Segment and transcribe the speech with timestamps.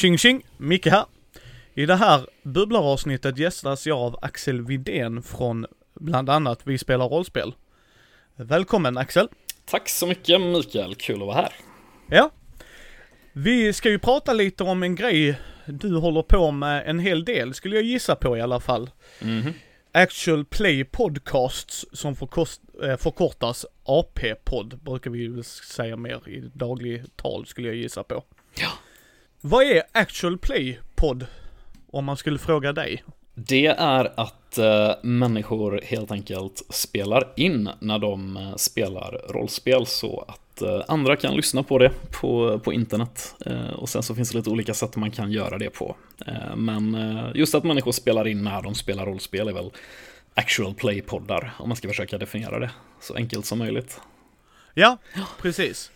[0.00, 1.04] Tjing tjing, Micke här.
[1.74, 7.54] I det här bubblaravsnittet gästas jag av Axel Vidén från bland annat Vi spelar rollspel.
[8.36, 9.28] Välkommen Axel.
[9.64, 11.52] Tack så mycket Mikael, kul att vara här.
[12.06, 12.30] Ja.
[13.32, 17.54] Vi ska ju prata lite om en grej du håller på med en hel del,
[17.54, 18.90] skulle jag gissa på i alla fall.
[19.22, 19.52] Mhm.
[19.92, 27.46] Actual Play Podcasts som eh, förkortas AP-podd, brukar vi väl säga mer i daglig tal
[27.46, 28.24] skulle jag gissa på.
[28.60, 28.70] Ja.
[29.42, 31.26] Vad är Actual Play Podd?
[31.90, 33.04] Om man skulle fråga dig.
[33.34, 40.24] Det är att eh, människor helt enkelt spelar in när de eh, spelar rollspel så
[40.28, 43.34] att eh, andra kan lyssna på det på, på internet.
[43.46, 45.96] Eh, och sen så finns det lite olika sätt man kan göra det på.
[46.26, 49.70] Eh, men eh, just att människor spelar in när de spelar rollspel är väl
[50.34, 52.70] actual play-poddar om man ska försöka definiera det
[53.00, 54.00] så enkelt som möjligt.
[54.74, 54.96] Ja,
[55.40, 55.90] precis.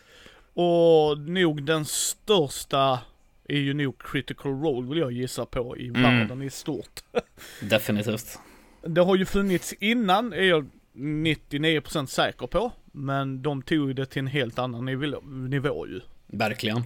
[0.55, 2.98] Och nog den största
[3.48, 7.00] är ju nog Critical Role vill jag gissa på i världen i stort.
[7.60, 8.38] Definitivt.
[8.86, 12.72] Det har ju funnits innan, är jag 99% säker på.
[12.92, 16.00] Men de tog det till en helt annan nivå, nivå ju.
[16.26, 16.82] Verkligen.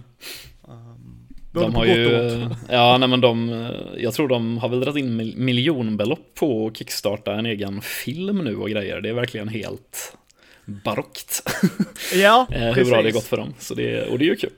[1.51, 3.49] Både De har ju, ja nej men de,
[3.97, 8.37] jag tror de har väl dragit in mil- miljonbelopp på att kickstarta en egen film
[8.37, 9.01] nu och grejer.
[9.01, 10.17] Det är verkligen helt
[10.65, 11.49] barockt
[12.13, 12.89] Ja, eh, hur precis.
[12.91, 13.53] bra det gått för dem.
[13.59, 14.49] Så det, och det är ju kul.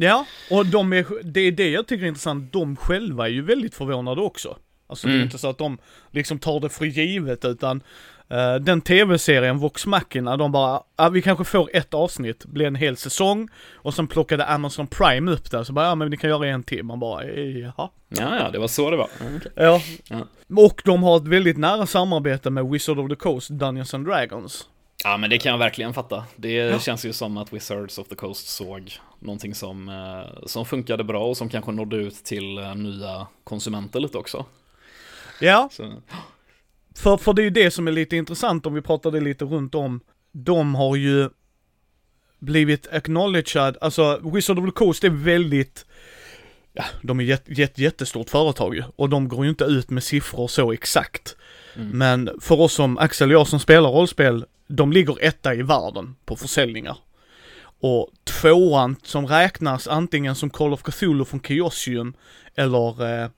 [0.00, 2.52] Ja, och de är, det är det jag tycker är intressant.
[2.52, 4.56] De själva är ju väldigt förvånade också.
[4.86, 5.24] Alltså det är Mm.
[5.24, 5.78] inte så att de
[6.10, 7.82] liksom tar det för givet utan
[8.28, 12.74] eh, den tv-serien Vox Machina, de bara, ah, vi kanske får ett avsnitt, blir en
[12.74, 16.30] hel säsong och sen plockade Amazon Prime upp det så bara, ja men ni kan
[16.30, 16.82] göra en till.
[16.84, 17.90] Man bara, jaha.
[18.08, 19.08] Ja, ja, det var så det var.
[19.20, 19.52] Ja, okej.
[19.56, 19.80] Ja.
[20.08, 20.26] Ja.
[20.64, 24.66] Och de har ett väldigt nära samarbete med Wizard of the Coast, Dungeons and Dragons.
[25.04, 26.24] Ja, men det kan jag verkligen fatta.
[26.36, 31.04] Det känns ju som att Wizards of the Coast såg någonting som, eh, som funkade
[31.04, 34.46] bra och som kanske nådde ut till eh, nya konsumenter lite också.
[35.40, 35.92] Ja, Så,
[36.96, 39.74] För, för det är ju det som är lite intressant om vi pratade lite runt
[39.74, 40.00] om.
[40.32, 41.30] De har ju
[42.38, 45.86] blivit acknowledged, alltså Wizard of the Coast är väldigt,
[46.72, 48.82] ja de är jätte, jätte, jättestort företag ju.
[48.96, 51.36] Och de går ju inte ut med siffror så exakt.
[51.74, 56.16] Men för oss som Axel och jag som spelar rollspel, de ligger etta i världen
[56.24, 56.96] på försäljningar.
[57.80, 62.14] Och tvåan som räknas antingen som Call of Cthulhu från Chaosium
[62.54, 63.28] eller eh,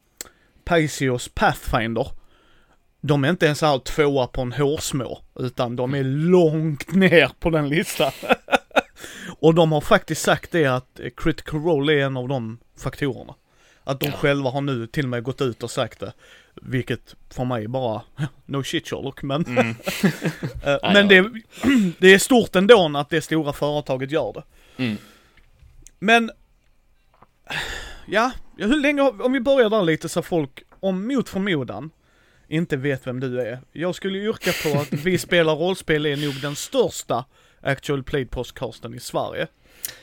[0.64, 2.06] Paisios Pathfinder.
[3.00, 7.50] De är inte ens här tvåa på en hårsmå, utan de är långt ner på
[7.50, 8.12] den listan.
[9.40, 13.34] och de har faktiskt sagt det att eh, critical role är en av de faktorerna.
[13.84, 14.12] Att de Ja.
[14.12, 16.12] själva har nu till och med gått ut och sagt det.
[16.60, 18.02] Vilket för mig bara,
[18.46, 19.74] no shit Sherlock, men mm.
[20.64, 21.30] Eh, Men det,
[21.98, 24.42] det är stort ändå att det stora företaget gör det.
[24.82, 24.96] Mm.
[25.98, 26.30] Men,
[28.06, 31.90] ja, hur länge, om vi börjar där lite så folk, om mot förmodan,
[32.48, 33.60] inte vet vem du är.
[33.72, 37.24] Jag skulle yrka på att vi spelar rollspel är nog den största
[37.60, 39.46] actual played podcasten i Sverige.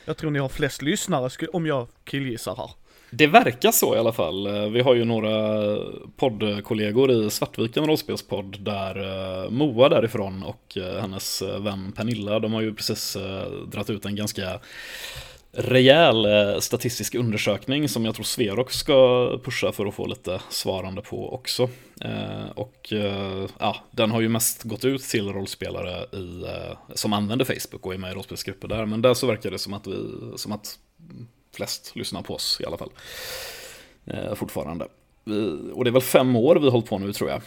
[0.04, 2.70] Jag tror ni har flest lyssnare, om jag killgissar här.
[3.10, 4.46] Det verkar så i alla fall.
[4.46, 5.76] Eh, vi har ju några
[6.16, 8.96] poddkollegor i Svartviken rollspelspodd där
[9.44, 13.16] eh, Moa därifrån och eh, hennes vän Pernilla, de har ju precis
[13.66, 14.60] dratt ut en ganska
[15.52, 16.26] rejäl
[16.62, 21.68] statistisk undersökning som jag tror Sverok ska pusha för att få lite svarande på också.
[22.54, 22.92] Och
[23.58, 26.44] ja, den har ju mest gått ut till rollspelare i,
[26.94, 28.86] som använder Facebook och är med i rollspelsgrupper där.
[28.86, 29.96] Men där så verkar det som att, vi,
[30.36, 30.78] som att
[31.56, 32.90] flest lyssnar på oss i alla fall.
[34.06, 34.88] Eh, fortfarande.
[35.24, 37.42] Vi, och det är väl fem år vi har hållit på nu tror jag.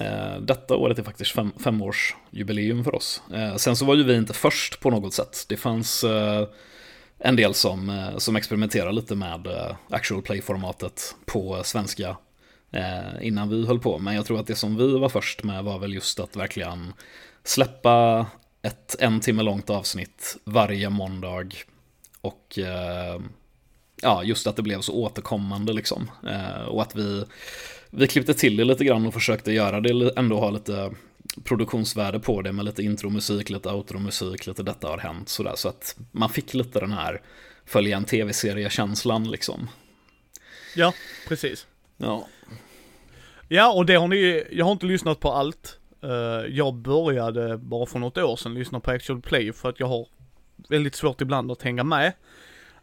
[0.00, 3.22] Eh, detta året är faktiskt fem, femårsjubileum för oss.
[3.32, 5.44] Eh, sen så var ju vi inte först på något sätt.
[5.48, 6.48] Det fanns eh,
[7.18, 12.16] en del som, eh, som experimenterar lite med eh, actual play-formatet på svenska
[12.72, 13.98] eh, innan vi höll på.
[13.98, 16.92] Men jag tror att det som vi var först med var väl just att verkligen
[17.44, 18.26] släppa
[18.62, 21.48] ett en timme långt avsnitt varje måndag
[22.20, 23.20] och eh,
[24.04, 26.10] ja, just att det blev så återkommande liksom.
[26.26, 27.24] Eh, och att vi,
[27.90, 30.90] vi klippte till det lite grann och försökte göra det ändå ha lite
[31.44, 35.52] produktionsvärde på det med lite intromusik, lite outromusik, lite detta har hänt sådär.
[35.56, 37.20] Så att man fick lite den här
[37.64, 39.68] följa en tv-serie-känslan liksom.
[40.76, 40.94] Ja,
[41.28, 41.66] precis.
[41.96, 42.28] Ja.
[43.48, 45.78] Ja, och det har ni, jag har inte lyssnat på allt.
[46.02, 49.86] Eh, jag började bara för något år sedan lyssna på Actual Play för att jag
[49.86, 50.06] har
[50.68, 52.12] väldigt svårt ibland att hänga med.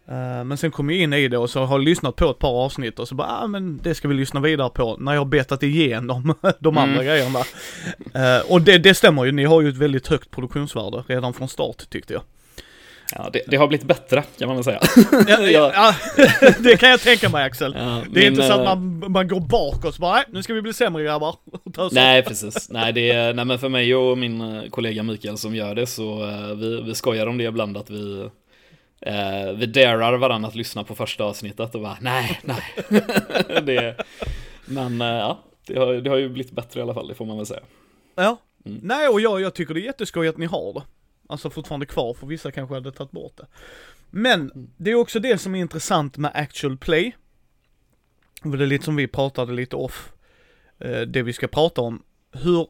[0.07, 2.39] Eh, men sen kom jag in i det och så har jag lyssnat på ett
[2.39, 5.19] par avsnitt och så bara, ah, men det ska vi lyssna vidare på när jag
[5.19, 6.89] har betat igenom de Mm.
[6.89, 7.39] andra grejerna.
[8.13, 11.47] Eh, och det, det stämmer ju, ni har ju ett väldigt högt produktionsvärde redan från
[11.47, 12.21] start tyckte jag.
[13.15, 14.79] Ja, det, det, har blivit bättre kan man väl säga.
[15.27, 15.95] Ja, ja,
[16.59, 17.75] det kan jag tänka mig Axel.
[17.77, 20.13] Ja, det är min, inte så att eh, man, man går bakåt och så bara,
[20.13, 21.35] nej nu ska vi bli sämre grabbar.
[21.91, 22.69] Nej, precis.
[22.69, 26.25] Nej, det är, nej, men för mig och min kollega Mikael som gör det så
[26.55, 28.29] vi, vi skojar om det ibland att vi
[29.07, 32.63] uh, vi darar varandra att lyssna på första avsnittet och bara nej, nej.
[33.63, 34.05] det,
[34.65, 37.25] men uh, ja, det har, det har ju blivit bättre i alla fall, det får
[37.25, 37.61] man väl säga.
[38.15, 38.37] Ja.
[38.65, 38.79] Mm.
[38.83, 40.83] Nej, och jag, jag tycker det är jätteskoj att ni har det.
[41.29, 43.47] Alltså fortfarande kvar, för vissa kanske hade tagit bort det.
[44.09, 47.15] Men, det är också det som är intressant med actual play.
[48.43, 50.11] Och det är lite som vi pratade lite off,
[50.79, 52.03] eh, det vi ska prata om.
[52.31, 52.67] Hur,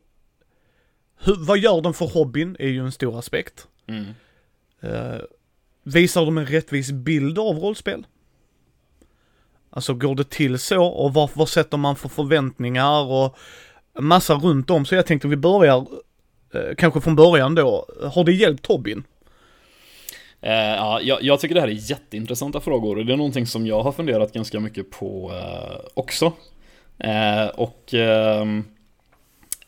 [1.18, 3.68] hur, vad gör de för hobbyn är ju en stor aspekt.
[3.88, 4.06] Mm.
[5.84, 8.06] Visar de en rättvis bild av rollspel?
[9.70, 13.38] Alltså går det till så och vad, vad sätter man för förväntningar och
[14.00, 14.86] massa runt om.
[14.86, 15.88] Så jag tänkte vi börjar
[16.54, 17.86] eh, kanske från början då.
[18.14, 19.04] Har det hjälpt Tobin?
[20.42, 23.68] Eh, ja, jag, jag tycker det här är jätteintressanta frågor och det är någonting som
[23.68, 26.34] jag har funderat ganska mycket på eh, också.
[26.98, 28.64] Eh, och ehm,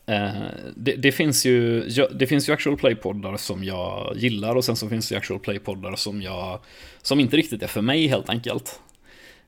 [0.06, 0.32] Eh,
[0.76, 1.80] det, det, finns ju,
[2.14, 5.96] det finns ju actual play-poddar som jag gillar och sen så finns det actual play-poddar
[5.96, 6.60] som jag
[7.02, 8.80] som inte riktigt är för mig helt enkelt.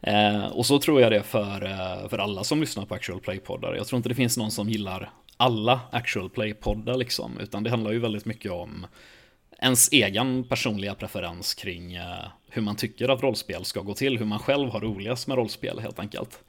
[0.00, 3.75] Eh, och så tror jag det för, eh, för alla som lyssnar på actual play-poddar.
[3.75, 7.93] Jag tror inte det finns någon som gillar alla actual play-poddar liksom, utan det handlar
[7.93, 8.87] ju väldigt mycket om
[9.59, 14.26] ens egen personliga preferens kring eh, hur man tycker att rollspel ska gå till, hur
[14.26, 16.44] man själv har roligast med rollspel helt enkelt.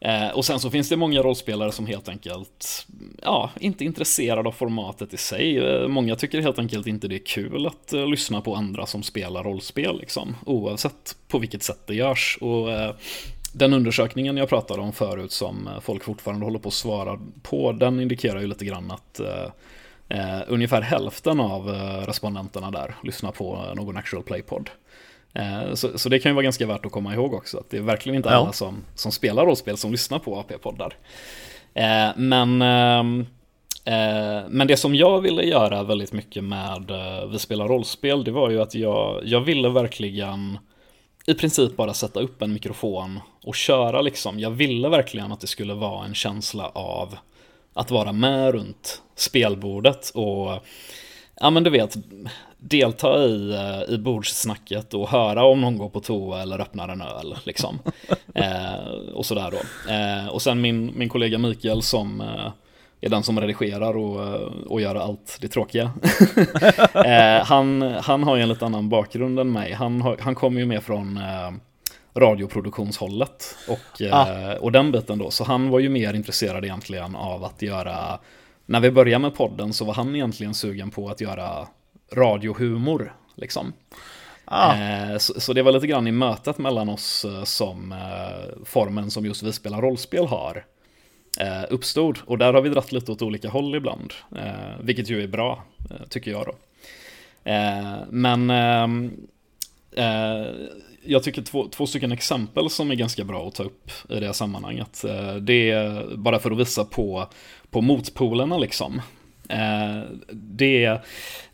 [0.00, 2.86] Eh, och sen så finns det många rollspelare som helt enkelt,
[3.22, 5.58] ja, inte är intresserade av formatet i sig.
[5.58, 9.02] Eh, många tycker helt enkelt inte det är kul att eh, lyssna på andra som
[9.02, 12.38] spelar rollspel, liksom, oavsett på vilket sätt det görs.
[12.40, 12.94] Och eh,
[13.52, 17.72] den undersökningen jag pratade om förut som eh, folk fortfarande håller på att svara på,
[17.72, 21.68] den indikerar ju lite grann att eh, ungefär hälften av
[22.06, 24.70] respondenterna där lyssnar på någon actual play-podd.
[25.34, 27.76] Eh, så, så, det kan ju vara ganska värt att komma ihåg också, att det
[27.76, 28.34] är verkligen inte Ja.
[28.34, 30.96] alla som, som spelar rollspel som lyssnar på AP-poddar.
[31.74, 33.26] Eh, men, ehm,
[33.84, 36.90] eh, men det som jag ville göra väldigt mycket med
[37.32, 40.58] Vi spelar rollspel, det var ju att jag, jag ville verkligen
[41.26, 44.40] i princip bara sätta upp en mikrofon och köra liksom.
[44.40, 47.16] Jag ville verkligen att det skulle vara en känsla av
[47.74, 50.64] att vara med runt spelbordet och
[51.40, 51.96] ja men du vet
[52.68, 57.00] delta i, eh, i bordssnacket och höra om någon går på toa eller öppnar en
[57.00, 57.78] öl liksom.
[58.34, 59.92] eh, och sådär då.
[59.92, 62.52] Eh, och sen min, min kollega Mikael som eh,
[63.00, 65.92] är den som redigerar och, eh, och gör allt det tråkiga.
[66.94, 69.72] eh, han, han har ju en lite annan bakgrund än mig.
[69.72, 71.20] Han, har, han kommer ju med från
[72.14, 75.30] radioproduktionshållet och, eh, och den biten då.
[75.30, 78.18] Så han var ju mer intresserad egentligen av att göra,
[78.66, 81.66] när vi började med podden så var han egentligen sugen på att göra
[82.14, 83.12] radiohumor.
[83.34, 83.72] Liksom.
[84.44, 88.64] Ah, Eh, så, så det var lite grann i mötet mellan oss eh, som eh,
[88.64, 90.64] formen som just vi spelar rollspel har
[91.40, 92.18] eh, uppstod.
[92.26, 94.12] Och där har vi dratt lite åt olika håll ibland,
[94.80, 95.64] vilket ju är bra,
[96.08, 96.54] tycker jag då.
[98.10, 98.50] Men
[101.04, 104.26] jag tycker två, två stycken exempel som är ganska bra att ta upp i det
[104.26, 105.04] här sammanhanget.
[105.40, 107.28] Det är bara för att visa på,
[107.70, 109.00] på motpolerna liksom.
[109.48, 111.02] Eh, det är,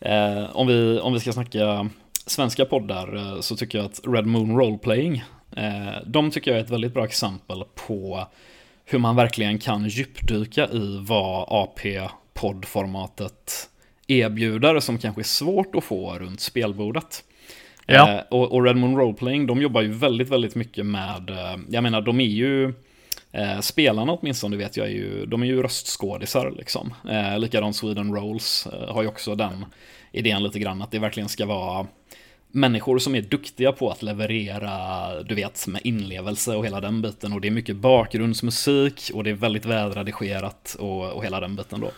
[0.00, 1.88] eh, om, vi, om vi ska snacka
[2.26, 5.24] svenska poddar eh, så tycker jag att Red Moon Roleplaying,
[6.06, 8.26] de tycker jag är ett väldigt bra exempel på
[8.84, 13.68] hur man verkligen kan djupdyka i vad AP-poddformatet
[14.06, 17.24] erbjuder som kanske är svårt att få runt spelbordet.
[17.86, 18.22] Ja.
[18.30, 21.36] Och, och Red Moon Roleplaying, de jobbar ju väldigt, väldigt mycket med,
[21.68, 22.74] jag menar de är ju,
[23.32, 26.94] eh, spelarna åtminstone vet jag är ju, de är ju röstskådisar liksom.
[27.08, 29.64] Eh, likadant Sweden Rolls eh, har ju också den
[30.12, 31.86] idén lite grann, att det verkligen ska vara
[32.52, 37.32] människor som är duktiga på att leverera, du vet, med inlevelse och hela den biten.
[37.32, 41.80] Och det är mycket bakgrundsmusik och det är väldigt välredigerat och, och hela den biten
[41.80, 41.90] då.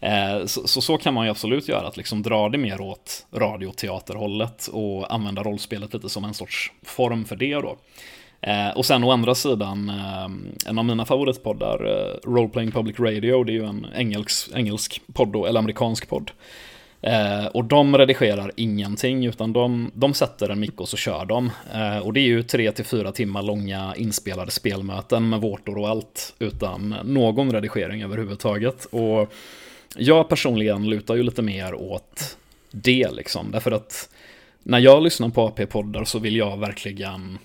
[0.00, 3.26] Eh, så, så så kan man ju absolut göra, att liksom dra det mer åt
[3.32, 7.78] radioteaterhållet och använda rollspelet lite som en sorts form för det då.
[8.40, 13.44] Eh, och sen å andra sidan, eh, en av mina favoritpoddar, eh, Roleplaying Public Radio,
[13.44, 16.30] det är ju en engelsk, engelsk podd då, eller amerikansk podd.
[17.00, 21.50] Eh, och de redigerar ingenting, utan de, de sätter en mick och så kör de.
[21.74, 25.88] Eh, och det är ju tre till fyra timmar långa inspelade spelmöten med vårtor och
[25.88, 28.84] allt, utan någon redigering överhuvudtaget.
[28.84, 29.32] Och
[29.96, 32.36] jag personligen lutar ju lite mer åt
[32.70, 33.50] det, liksom.
[33.50, 34.08] Därför att
[34.62, 37.38] när jag lyssnar på AP-poddar så vill jag verkligen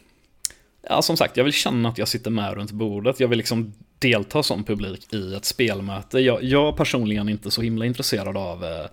[0.82, 3.20] Ja, som sagt, jag vill känna att jag sitter med runt bordet.
[3.20, 6.20] Jag vill liksom delta som publik i ett spelmöte.
[6.20, 8.86] Jag, jag personligen är inte så himla intresserad av eh,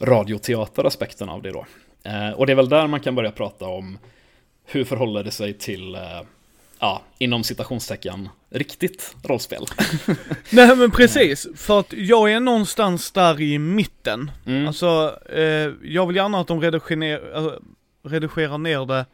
[0.00, 1.66] radioteateraspekten av det då.
[2.02, 3.98] Eh, och det är väl där man kan börja prata om
[4.64, 6.20] hur förhåller det sig till, eh,
[6.78, 9.64] ja, inom citationstecken, riktigt rollspel.
[10.50, 14.30] Nej men precis, för att jag är någonstans där i mitten.
[14.46, 14.66] Mm.
[14.66, 17.52] Alltså, eh, jag vill gärna att de redigerar, äh,
[18.02, 19.06] redigerar ner det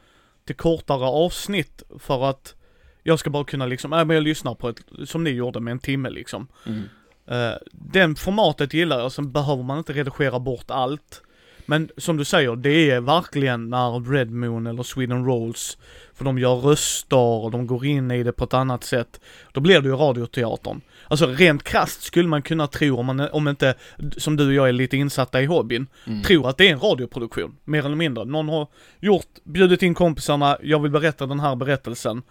[0.47, 2.55] till kortare avsnitt för att
[3.03, 5.73] jag ska bara kunna liksom, äh, men jag lyssnar på ett, som ni gjorde med
[5.73, 6.49] en timme liksom.
[6.67, 6.83] Mm.
[7.27, 11.23] Eh, den formatet gillar jag, sen behöver man inte redigera bort allt.
[11.67, 15.79] Men som du säger, det är verkligen när Red Moon eller Sweden Rolls,
[16.15, 19.21] för de gör röster och de går in i det på ett annat sätt.
[19.53, 20.81] Då blir det ju radioteatern.
[21.09, 23.75] Alltså rent krasst skulle man kunna tro om man, om inte,
[24.17, 26.23] som du och jag är lite insatta i hobbyn, Mm.
[26.23, 28.25] tror att det är en radioproduktion, mer eller mindre.
[28.25, 28.67] Någon har
[29.01, 32.23] gjort, bjudit in kompisarna, jag vill berätta den här berättelsen.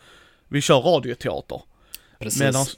[0.47, 1.61] Vi kör radioteater.
[2.19, 2.41] Precis.
[2.41, 2.77] Medans,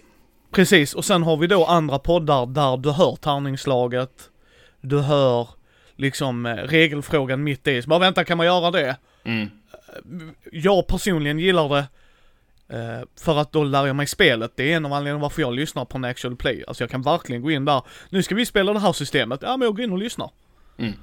[0.51, 4.29] precis, och sen har vi då andra poddar där du hör tärningslaget,
[4.81, 5.47] du hör
[5.95, 8.95] liksom eh, regelfrågan mitt i, så bara vänta kan man göra det?
[9.23, 9.49] Mm.
[10.51, 11.85] Jag personligen gillar det
[12.69, 14.51] eh, för att då lär jag mig spelet.
[14.55, 16.63] Det är en av anledningarna varför jag lyssnar på en actual play.
[16.67, 19.57] Alltså jag kan verkligen gå in där, nu ska vi spela det här systemet, ja
[19.57, 20.29] men jag går in och lyssnar.
[20.77, 20.93] Mm.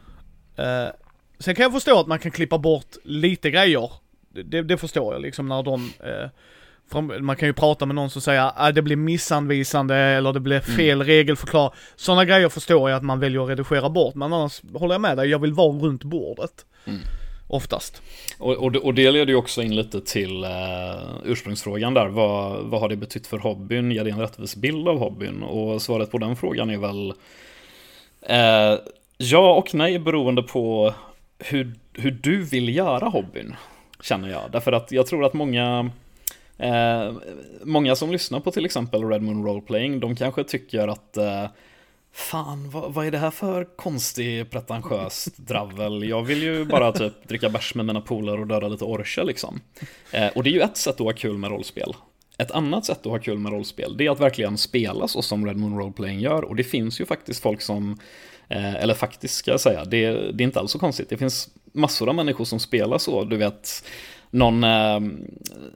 [0.57, 0.93] Eh,
[1.39, 3.91] sen kan jag förstå att man kan klippa bort lite grejer.
[4.29, 5.91] Det, det förstår jag liksom när de,
[6.91, 10.33] för man kan ju prata med någon som säger att ah, det blir missanvisande eller
[10.33, 11.75] det blir fel regelförklar.
[11.97, 15.17] Sådana grejer förstår jag att man väljer att redigera bort, men annars håller jag med
[15.17, 16.67] dig, jag vill vara runt bordet.
[16.85, 17.01] Mm.
[17.49, 18.03] Oftast.
[18.39, 20.51] Och, och, det- och det leder ju också in lite till eh,
[21.25, 22.07] ursprungsfrågan där.
[22.07, 23.91] Vad, vad har det betytt för hobbyn?
[23.93, 25.43] Ger det en rättvis bild av hobbyn?
[25.43, 27.13] Och svaret på den frågan är väl
[28.23, 28.79] eh,
[29.19, 30.95] ja och nej beroende på
[31.39, 33.55] hur, hur du vill göra hobbyn.
[34.03, 34.41] Känner jag.
[34.53, 35.91] Därför att jag tror att många
[36.59, 37.13] eh,
[37.63, 41.45] Många som lyssnar på till exempel Red Moon Roleplaying, de kanske tycker att eh,
[42.17, 46.09] Fan, vad, vad är det här för konstig pretentiöst dravel?
[46.09, 49.61] Jag vill ju bara typ dricka bärs med mina polare och döda lite orcher liksom.
[50.11, 51.95] Eh, och det är ju ett sätt att ha kul med rollspel.
[52.39, 55.47] Ett annat sätt att ha kul med rollspel, det är att verkligen spela så som
[55.47, 56.45] Red Moon Roleplaying gör.
[56.45, 57.99] Och det finns ju faktiskt folk som,
[58.49, 61.09] eh, eller faktiskt ska jag säga, det, det är inte alls så konstigt.
[61.09, 63.85] Det finns massor av människor som spelar så, du vet
[64.31, 65.01] någon, eh,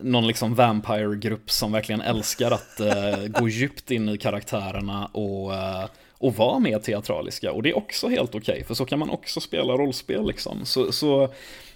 [0.00, 5.85] någon liksom vampire-grupp som verkligen älskar att eh, gå djupt in i karaktärerna och, eh,
[6.18, 7.52] och vara mer teatraliska.
[7.52, 10.64] Och det är också helt okej, för så kan man också spela rollspel liksom.
[10.64, 11.28] Så, så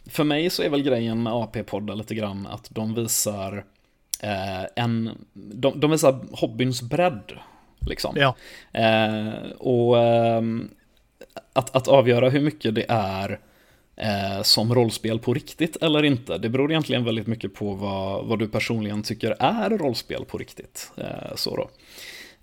[0.07, 3.65] för mig så är väl grejen med AP-poddar lite grann att de visar
[4.23, 7.33] eh, en, de, de visar hobbyns bredd.
[7.87, 8.17] Liksom.
[8.17, 8.35] Ja.
[8.73, 10.71] Eh, och ehm,
[11.53, 13.39] att, att avgöra hur mycket det är
[13.97, 18.39] eh, som rollspel på riktigt eller inte, det beror egentligen väldigt mycket på vad, vad
[18.39, 20.93] du personligen tycker är rollspel på riktigt.
[20.97, 21.71] Eh, så då.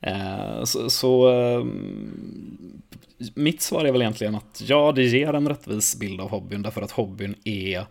[0.01, 2.81] Eh, så, så ehm,
[3.33, 6.81] mitt svar är väl egentligen att ja, det ger en rättvis bild av hobbyn därför
[6.81, 7.85] att hobbyn är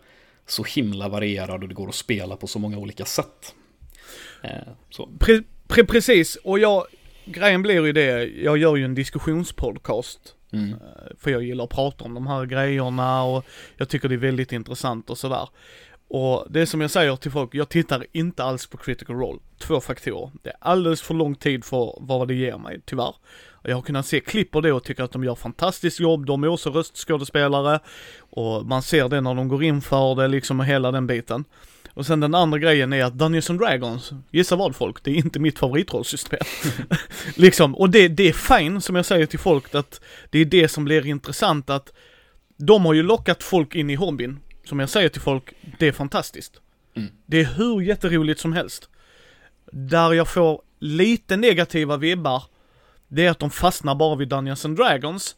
[0.45, 3.55] så himla varierad och det går att spela på så många olika sätt.
[4.43, 5.07] Eh.
[5.19, 6.85] Pre, pre, precis, och jag,
[7.25, 10.35] grejen blir ju det, jag gör ju en diskussionspodcast.
[10.51, 10.75] Mm.
[11.17, 13.45] För jag gillar att prata om de här grejerna och
[13.77, 15.49] jag tycker det är väldigt intressant och sådär.
[16.09, 19.39] Och det är som jag säger till folk, jag tittar inte alls på critical role.
[19.57, 20.31] Två faktorer.
[20.43, 23.15] Det är alldeles för lång tid för vad det ger mig, tyvärr.
[23.51, 26.25] Och jag har kunnat se klipp på det och tycker att de gör fantastiskt jobb.
[26.25, 27.79] De är också röstskådespelare.
[28.19, 31.45] Och man ser det när de går in för det liksom och hela den biten.
[31.93, 35.15] Och sen den andra grejen är att Dungeons and Dragons, gissa vad folk, det är
[35.15, 36.39] inte mitt favoritrollsystem.
[37.35, 40.67] liksom, och det, det är fine som jag säger till folk att det är det
[40.67, 41.93] som blir intressant att
[42.57, 44.39] de har ju lockat folk in i hobbyn.
[44.69, 46.61] Som jag säger till folk, det är fantastiskt.
[46.95, 47.09] Mm.
[47.25, 48.89] Det är hur jätteroligt som helst.
[49.71, 52.43] Där jag får lite negativa vibbar,
[53.07, 55.35] det är att de fastnar bara vid Dungeons and Dragons.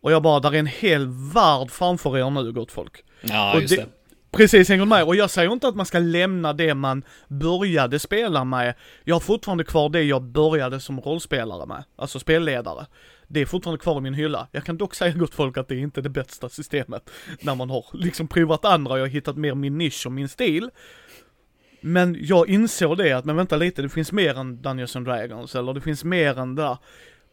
[0.00, 3.04] Och jag bara, där är en hel värld framför er nu gott folk.
[3.20, 3.88] Ja, Och just det- det.
[4.30, 5.04] Precis, hänger med.
[5.04, 8.74] Och jag säger inte att man ska lämna det man började spela med.
[9.04, 12.86] Jag har fortfarande kvar det jag började som rollspelare med, alltså spelledare.
[13.28, 14.48] Det är fortfarande kvar i min hylla.
[14.52, 17.10] Jag kan dock säga gott folk att det är inte det bästa systemet.
[17.40, 20.28] När man har liksom provat andra och jag har hittat mer min nisch och min
[20.28, 20.70] stil.
[21.80, 25.54] Men jag insåg det att, men vänta lite, det finns mer än Dungeons and Dragons,
[25.54, 26.78] eller det finns mer än där.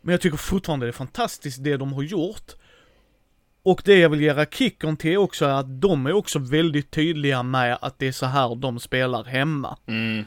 [0.02, 2.52] Men jag tycker fortfarande det är fantastiskt det de har gjort.
[3.64, 7.44] Och det jag vill göra kicken till också är att de är också väldigt tydliga
[7.44, 9.78] med att det är så här de spelar hemma.
[9.86, 10.26] Mm.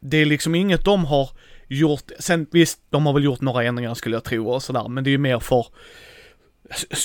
[0.00, 1.30] Det är liksom inget de har
[1.68, 5.04] gjort, sen visst, de har väl gjort några ändringar skulle jag tro och sådär, men
[5.04, 5.66] det är ju mer för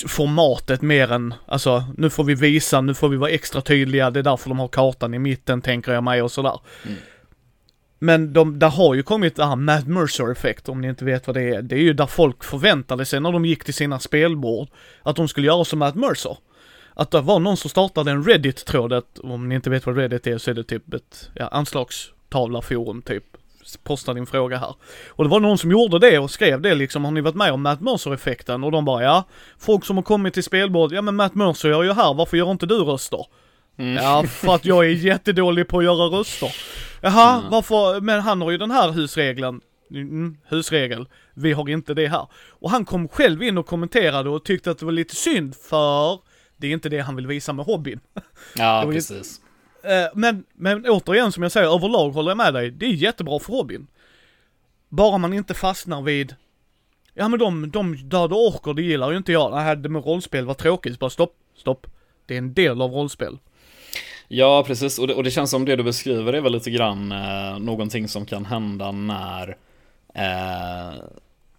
[0.06, 4.18] formatet mer än, alltså nu får vi visa, nu får vi vara extra tydliga, det
[4.18, 6.60] är därför de har kartan i mitten tänker jag mig och sådär.
[6.84, 6.96] Mm.
[7.98, 11.26] Men de, där har ju kommit det här Mad Mercer effekt om ni inte vet
[11.26, 11.62] vad det är.
[11.62, 14.68] Det är ju där folk förväntade sig när de gick till sina spelbord
[15.02, 16.36] att de skulle göra som Mad Mercer.
[16.94, 20.38] att det var någon som startade en Reddit-tråd, om ni inte vet vad Reddit är
[20.38, 23.24] så är det typ ett ja, anslagstavlarforum typ.
[23.84, 24.74] Posta din fråga här.
[25.08, 27.52] Och det var någon som gjorde det och skrev det liksom, har ni varit med
[27.52, 28.64] om Matt Mercer-effekten?
[28.64, 29.24] Och de bara ja,
[29.58, 32.50] folk som har kommit till spelbord, ja men Matt Mercer gör ju här, varför gör
[32.50, 33.26] inte du röster?
[33.78, 33.94] Mm.
[34.04, 36.52] Ja, för att jag är jättedålig på att göra röster.
[37.00, 37.50] Jaha, Mm.
[37.50, 39.60] varför, men han har ju den här husregeln.
[39.90, 41.06] Mm, husregel.
[41.34, 42.26] Vi har inte det här.
[42.48, 46.18] Och han kom själv in och kommenterade och tyckte att det var lite synd för
[46.56, 48.00] det är inte det han vill visa med hobbyn.
[48.56, 49.40] Ja, precis.
[49.84, 52.70] Eh, men, men återigen som jag säger, överlag håller jag med dig.
[52.70, 53.86] Det är jättebra för Robin.
[54.88, 56.34] Bara man inte fastnar vid
[57.14, 59.50] Ja men de, de döda orker, det gillar ju inte jag.
[59.52, 60.98] Nej, det med rollspel var tråkigt.
[60.98, 61.86] Bara stopp, stopp.
[62.26, 63.38] Det är en del av rollspel.
[64.28, 64.98] Ja, precis.
[64.98, 68.08] Och det, och det känns som det du beskriver är väl lite grann eh, någonting
[68.08, 69.56] som kan hända när
[70.14, 70.94] eh,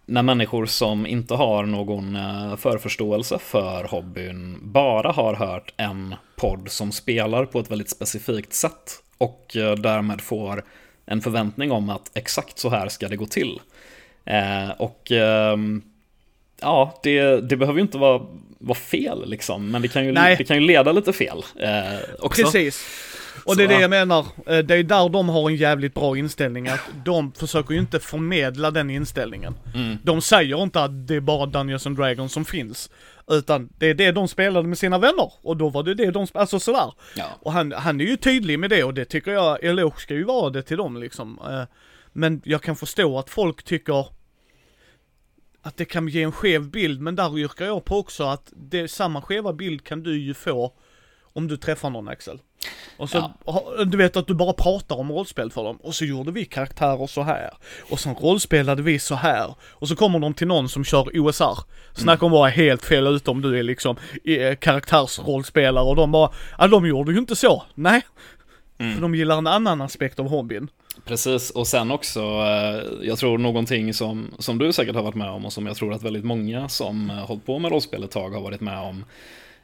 [0.06, 6.70] när människor som inte har någon eh, förförståelse för hobbyn bara har hört en podd
[6.70, 10.64] som spelar på ett väldigt specifikt sätt och eh, därmed får
[11.06, 13.60] en förväntning om att exakt så här ska det gå till.
[14.24, 15.82] Eh, och ehm,
[16.60, 18.26] ja, det, det behöver ju inte vara,
[18.58, 20.36] vara fel liksom, men det kan ju, Nej.
[20.36, 22.42] det kan ju leda lite fel eh, också.
[22.42, 22.86] Precis.
[23.44, 23.80] Och det är det ja.
[23.80, 27.74] jag menar, Eh, det är där de har en jävligt bra inställning, att de försöker
[27.74, 29.54] ju inte förmedla den inställningen.
[29.74, 29.98] Mm.
[30.02, 32.90] De säger inte att det är bara Dungeons and Dragons som finns,
[33.30, 36.24] utan det är det de spelade med sina vänner, och då var det det de,
[36.26, 36.92] sp- alltså sådär.
[37.16, 37.24] Ja.
[37.40, 40.24] Och han, han är ju tydlig med det och det tycker jag, eloge ska ju
[40.24, 41.38] vara det till dem liksom.
[41.50, 41.62] Eh,
[42.12, 44.06] Men jag kan förstå att folk tycker
[45.62, 48.88] att det kan ge en skev bild, men där yrkar jag på också att det,
[48.88, 50.72] samma skeva bild kan du ju få
[51.22, 52.38] om du träffar någon Axel.
[52.96, 56.04] Och så, ha- du vet att du bara pratar om rollspel för dem, och så
[56.04, 57.50] gjorde vi karaktärer så här.
[57.90, 59.54] Och sen rollspelade vi så här.
[59.62, 61.58] Och så kommer de till någon som kör OSR.
[61.94, 66.12] Snacka om att vara helt fel ute om du är liksom eh, karaktärsrollspelare och de
[66.12, 67.62] bara, ja de gjorde ju inte så.
[67.74, 68.02] Nej.
[68.78, 70.68] För de gillar en annan aspekt av hobbyn.
[71.04, 75.30] Precis, och sen också, eh, jag tror någonting som, som du säkert har varit med
[75.30, 78.10] om och som jag tror att väldigt många som eh, hållit på med rollspel ett
[78.10, 79.04] tag har varit med om,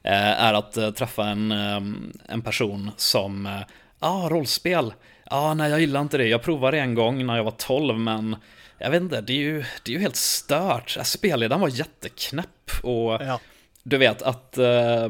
[0.03, 1.81] är att eh, träffa en, eh,
[2.29, 3.65] en person som, ja,
[3.99, 4.95] ah, rollspel,
[5.31, 7.99] ja, ah, nej, jag gillar inte det, jag provade en gång när jag var 12,
[7.99, 8.37] men
[8.79, 10.97] jag vet inte, det är ju, det är ju helt stört.
[10.97, 13.41] Äh, Spelledaren var jätteknäpp och Ja.
[13.83, 15.09] du vet att, eh,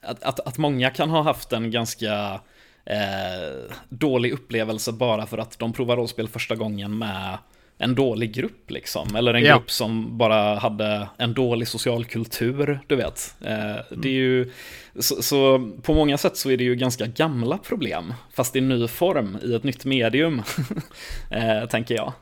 [0.00, 2.40] att, att, att många kan ha haft en ganska
[2.84, 7.38] eh, dålig upplevelse bara för att de provar rollspel första gången med
[7.78, 9.16] en dålig grupp liksom.
[9.16, 9.54] Eller en Ja.
[9.56, 13.34] grupp som bara hade en dålig social kultur, du vet.
[13.40, 14.52] Eh, det är ju,
[14.98, 18.88] så, så på många sätt så är det ju ganska gamla problem, fast i ny
[18.88, 20.42] form, i ett nytt medium,
[21.30, 22.12] eh, tänker jag.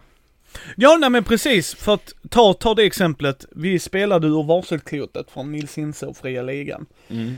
[0.76, 1.74] Ja, nej men precis.
[1.74, 3.44] För att ta, ta det exemplet.
[3.50, 6.86] Vi spelade ur varselklotet från Nils Inse och Fria Ligan.
[7.08, 7.34] Mm.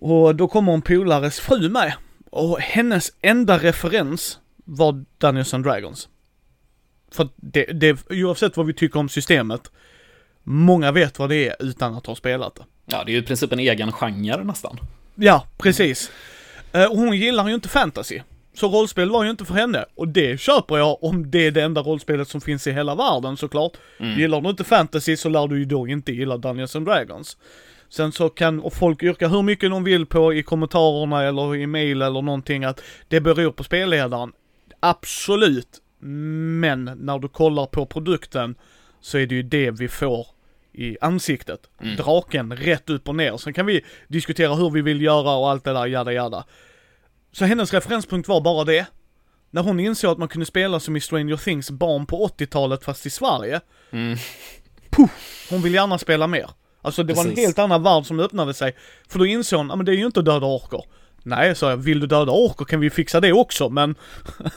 [0.00, 1.92] Och då kommer en polares fru med.
[2.30, 6.08] Och hennes enda referens var Dungeons and Dragons.
[7.12, 9.70] För det, det, oavsett vad vi tycker om systemet,
[10.42, 12.62] många vet vad det är utan att ha spelat det.
[12.86, 14.78] Ja, det är ju i princip en egen genre nästan.
[15.14, 16.10] Ja, precis.
[16.72, 18.20] Eh, Och hon gillar ju inte fantasy.
[18.54, 19.84] Så rollspel var ju inte för henne.
[19.94, 23.36] Och det köper jag om det är det enda rollspelet som finns i hela världen
[23.36, 23.72] såklart.
[24.18, 27.36] Gillar du inte fantasy så lär du ju då inte gilla Dungeons and Dragons.
[27.88, 31.66] Sen så kan och folk yrka hur mycket de vill på i kommentarerna eller i
[31.66, 34.32] mail eller någonting att det beror på spelledaren.
[34.80, 35.68] Absolut.
[36.00, 38.54] Men när du kollar på produkten
[39.00, 40.26] så är det ju det vi får
[40.72, 41.60] i ansiktet.
[41.96, 43.36] Draken rätt upp och ner.
[43.36, 46.44] Sen kan vi diskutera hur vi vill göra och allt det där, jada jada.
[47.32, 48.86] Så hennes referenspunkt var bara det.
[49.50, 53.06] När hon insåg att man kunde spela som i Stranger Things barn på 80-talet fast
[53.06, 53.60] i Sverige.
[53.90, 54.18] Mm.
[54.90, 56.50] Puff, hon vill gärna spela mer.
[56.82, 57.44] Alltså det var en Precis.
[57.46, 58.76] helt annan värld som öppnade sig.
[59.08, 60.84] För då insåg hon, ja men det är ju inte döda orker.
[61.22, 63.94] Nej, sa jag, vill du döda orker kan vi fixa det också men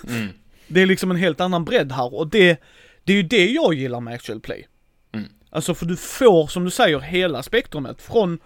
[0.07, 0.29] Mm.
[0.67, 2.61] Det är liksom en helt annan bredd här och det,
[3.03, 4.67] det är ju det jag gillar med actual play.
[5.13, 5.25] Mm.
[5.49, 8.39] Alltså för du får, som du säger, hela spektrumet från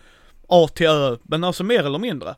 [0.48, 2.36] A till Ö, men alltså mer eller mindre.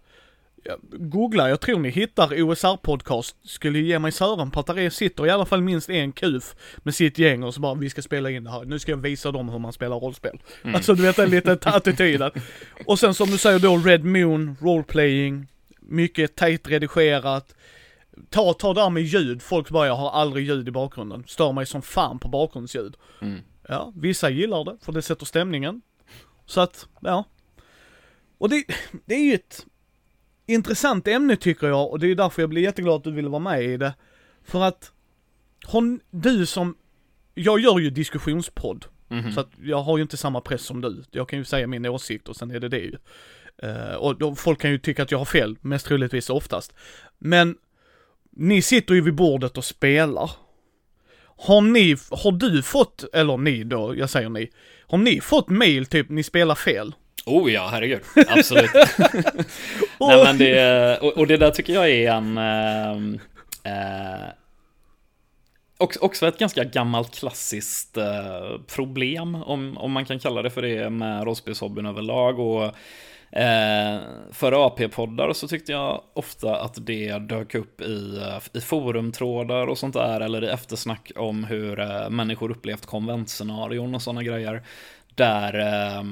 [0.92, 5.30] Googla, jag tror ni hittar OSR-podcast, skulle ge mig sören på att är- sitter i
[5.30, 8.44] alla fall minst en kuf med sitt gäng och så bara vi ska spela in
[8.44, 10.40] det här, nu ska jag visa dem hur man spelar rollspel.
[10.74, 12.32] Alltså du vet den lite attityden.
[12.86, 15.48] Och sen som du säger då Red Moon, roleplaying,
[15.80, 17.56] mycket tajt redigerat.
[18.30, 21.66] Ta, ta där med ljud, folk bara jag har aldrig ljud i bakgrunden, stör mig
[21.66, 22.96] som fan på bakgrundsljud.
[23.22, 23.40] Mm.
[23.68, 25.82] Ja, vissa gillar det, för det sätter stämningen.
[26.46, 27.24] Så att, ja.
[28.38, 28.64] Och det,
[29.06, 29.66] det är ju ett
[30.46, 33.40] intressant ämne tycker jag, och det är därför jag blir jätteglad att du ville vara
[33.40, 33.94] med i det.
[34.44, 34.92] För att,
[35.68, 36.76] hon, du som,
[37.34, 39.32] jag gör ju diskussionspodd, Mhm.
[39.32, 41.04] så att jag har ju inte samma press som du.
[41.12, 42.96] Jag kan ju säga min åsikt och sen är det det ju.
[43.58, 46.74] Eh, och då, folk kan ju tycka att jag har fel, mest troligtvis oftast.
[47.18, 47.58] Men
[48.40, 50.32] ni sitter ju vid bordet och spelar.
[51.38, 54.52] Har ni, har du fått, eller ni då, jag säger ni,
[54.88, 56.94] har ni fått mail typ, ni spelar fel?
[57.26, 58.02] Oh ja, herregud.
[58.28, 58.72] Absolut.
[60.00, 62.38] Nej, men det, och, och, det där tycker jag är en...
[62.38, 62.92] Eh,
[63.74, 64.30] eh,
[65.80, 70.90] också ett ganska gammalt klassiskt eh, problem, om, om man kan kalla det för det,
[70.90, 72.40] med rollspelshobbyn överlag.
[72.40, 72.76] Och
[73.32, 79.68] eh, för AP-poddar så tyckte jag ofta att det dök upp i, eh, i forumtrådar
[79.68, 84.64] och sånt där, eller i eftersnack om hur eh, människor upplevt konventscenarion och sådana grejer.
[85.16, 86.04] Där, eh,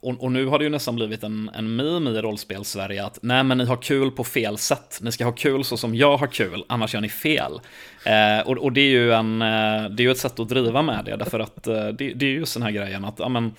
[0.00, 3.58] och, nu har det ju nästan blivit en, en meme i rollspel-Sverige att nej men
[3.58, 4.98] ni har kul på fel sätt.
[5.02, 7.60] Ni ska ha kul så som jag har kul, annars gör ni fel.
[8.04, 10.82] Eh, och, och, det är ju en, eh, det är ju ett sätt att driva
[10.82, 13.54] med det, därför att eh, det, det är ju just den här grejen att, amen,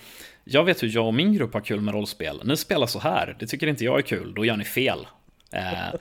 [0.48, 2.40] jag vet hur jag och min grupp har kul med rollspel.
[2.44, 5.06] Ni spelar så här, det tycker inte jag är kul, då gör ni fel.
[5.52, 5.94] Eh,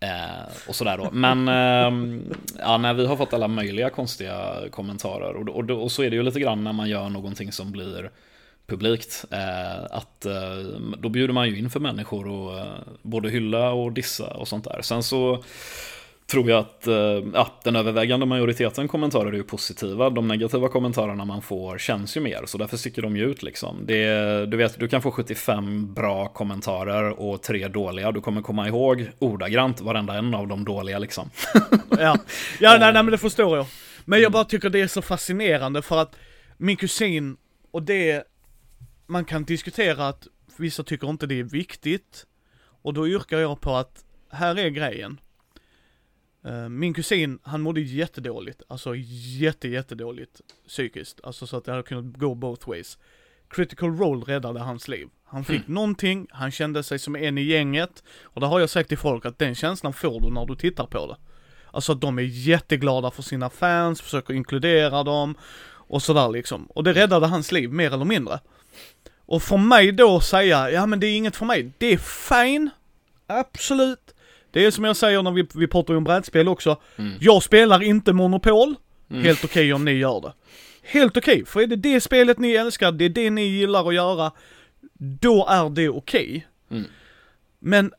[0.00, 1.10] Eh, och sådär då.
[1.12, 2.22] Men eh,
[2.58, 5.36] ja, nej, vi har fått alla möjliga konstiga kommentarer.
[5.36, 8.10] Och, och, och, så är det ju lite grann när man gör någonting som blir
[8.66, 9.24] publikt.
[9.30, 10.58] Eh, att eh,
[10.98, 14.64] då bjuder man ju in för människor och eh, både hylla och dissa och sånt
[14.64, 14.82] där.
[14.82, 15.44] Sen så
[16.30, 16.94] tror jag att eh,
[17.34, 20.10] ja, den övervägande majoriteten kommentarer är ju positiva.
[20.10, 23.86] De negativa kommentarerna man får känns ju mer, så därför sticker de ju ut liksom.
[23.86, 28.12] Det, du vet, du kan få 75 bra kommentarer och tre dåliga.
[28.12, 31.30] Du kommer komma ihåg ordagrant varenda en av de dåliga liksom.
[31.90, 32.18] ja,
[32.60, 33.66] ja nej, nej men det förstår jag.
[34.04, 36.16] Men jag bara tycker det är så fascinerande för att
[36.56, 37.36] min kusin,
[37.70, 38.24] och det,
[39.06, 42.26] man kan diskutera att vissa tycker inte det är viktigt.
[42.82, 45.18] Och då yrkar jag på att här är grejen.
[46.48, 51.82] Eh, min kusin, han mådde jättedåligt, alltså jätte, jättedåligt psykiskt, alltså så att det hade
[51.82, 52.98] kunnat gå both ways.
[53.50, 55.08] Critical Role räddade hans liv.
[55.24, 55.74] Han fick mm.
[55.74, 59.26] någonting, han kände sig som en i gänget, och det har jag sagt till folk
[59.26, 61.16] att den känslan får du när du tittar på det.
[61.70, 65.34] Alltså att de är jätteglada för sina fans, försöker inkludera dem,
[65.88, 66.66] och sådär liksom.
[66.66, 68.40] Och det räddade hans liv, mer eller mindre.
[69.26, 72.70] Och för mig då säga, ja men det är inget för mig, det är fine,
[73.26, 74.14] absolut.
[74.58, 76.76] Det är som jag säger när vi, vi pratar om brädspel också.
[76.96, 77.12] Mm.
[77.20, 78.74] Jag spelar inte Monopol.
[79.10, 79.22] Mm.
[79.22, 80.32] Helt okej okay om ni gör det.
[80.82, 83.88] Helt okej, okay, för är det det spelet ni älskar, det är det ni gillar
[83.88, 84.32] att göra,
[85.20, 86.46] då är det okej.
[86.68, 86.78] Okay.
[86.78, 86.90] Mm.
[87.58, 87.92] Men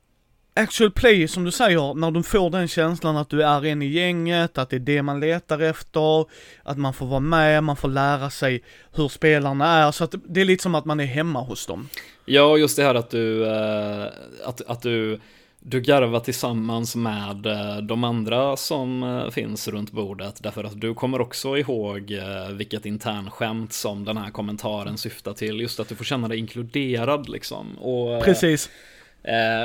[0.54, 3.88] actual play, som du säger, när du får den känslan att du är en i
[3.88, 6.26] gänget, att det är det man letar efter,
[6.64, 8.64] att man får vara med, man får lära sig
[8.96, 11.90] hur spelarna är, så att det är lite som att man är hemma hos dem.
[12.26, 14.08] Ja, just det här att du, äh,
[14.46, 15.20] att, att du
[15.62, 20.94] du garvar tillsammans med eh, de andra som eh, finns runt bordet därför att du
[20.94, 25.60] kommer också ihåg eh, vilket internskämt som den här kommentaren syftar till.
[25.60, 27.78] Just att du får känna dig inkluderad liksom.
[27.78, 28.70] Och, Precis.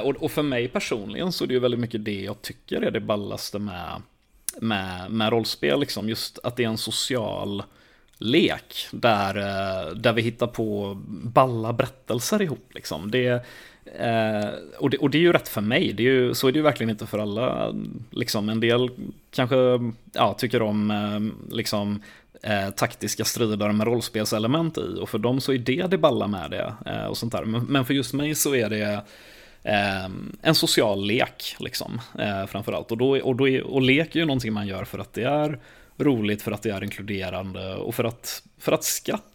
[0.03, 2.91] Och, och för mig personligen så är det ju väldigt mycket det jag tycker är
[2.91, 4.03] det ballaste med,
[4.61, 5.81] med, med rollspel.
[5.81, 6.09] Liksom.
[6.09, 7.63] Just att det är en social
[8.19, 9.35] lek där,
[9.95, 12.71] där vi hittar på balla berättelser ihop.
[12.75, 13.11] Liksom.
[13.11, 13.45] Det,
[13.87, 16.53] Eh, och, det, och, det, är ju rätt för mig, det är ju, så är
[16.53, 17.75] det ju verkligen inte för alla.
[18.11, 18.91] Liksom, en del
[19.31, 19.57] kanske
[20.13, 22.03] ja, tycker om eh, liksom,
[22.43, 26.51] eh, taktiska strider med rollspelselement i och för dem så är det det balla med
[26.51, 26.75] det.
[26.87, 27.45] Eh, och sånt där.
[27.45, 29.05] Men, men, för just mig så är det
[29.63, 30.05] eh,
[30.43, 32.91] en social lek, liksom, eh, framförallt.
[32.91, 35.25] Och, då, och, då är, och lek är ju någonting man gör för att det
[35.25, 35.59] är
[35.99, 38.85] roligt, för att det är inkluderande och för att, för att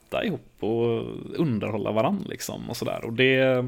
[0.10, 3.06] skratta ihop och underhålla varandra liksom och sådär.
[3.06, 3.66] Och det,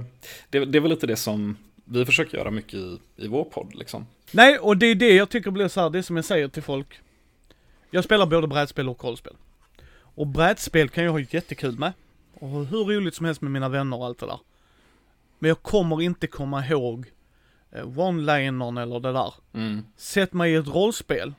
[0.49, 3.75] det, det är väl lite det som vi försöker göra mycket i, i vår podd
[3.75, 4.05] liksom.
[4.31, 6.63] Nej, och det är det jag tycker blir så här, det som jag säger till
[6.63, 6.99] folk.
[7.91, 9.33] Jag spelar både brädspel och rollspel.
[10.15, 11.93] Och brädspel kan jag ha jättekul med.
[12.33, 14.39] Och hur roligt som helst med mina vänner och allt det där.
[15.39, 17.05] Men jag kommer inte komma ihåg
[17.71, 19.33] eh, one-linern eller det där.
[19.53, 19.85] Mm.
[19.97, 21.33] Sätt mig i ett rollspel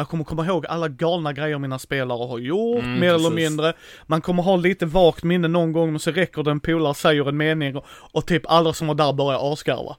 [0.00, 3.26] jag kommer komma ihåg alla galna grejer mina spelare har gjort, mm, mer precis.
[3.26, 3.72] eller mindre.
[4.06, 7.28] Man kommer ha lite vagt minne någon gång, men så räcker det en polare säger
[7.28, 9.96] en mening och, och, typ alla som var där börjar asgarva.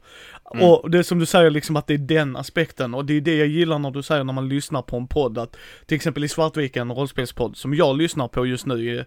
[0.54, 0.70] Mm.
[0.70, 3.22] Och det är som du säger liksom att det är den aspekten och det är
[3.22, 6.24] det jag gillar när du säger när man lyssnar på en podd att till exempel
[6.24, 9.06] i Svartviken rollspelspodd som jag lyssnar på just nu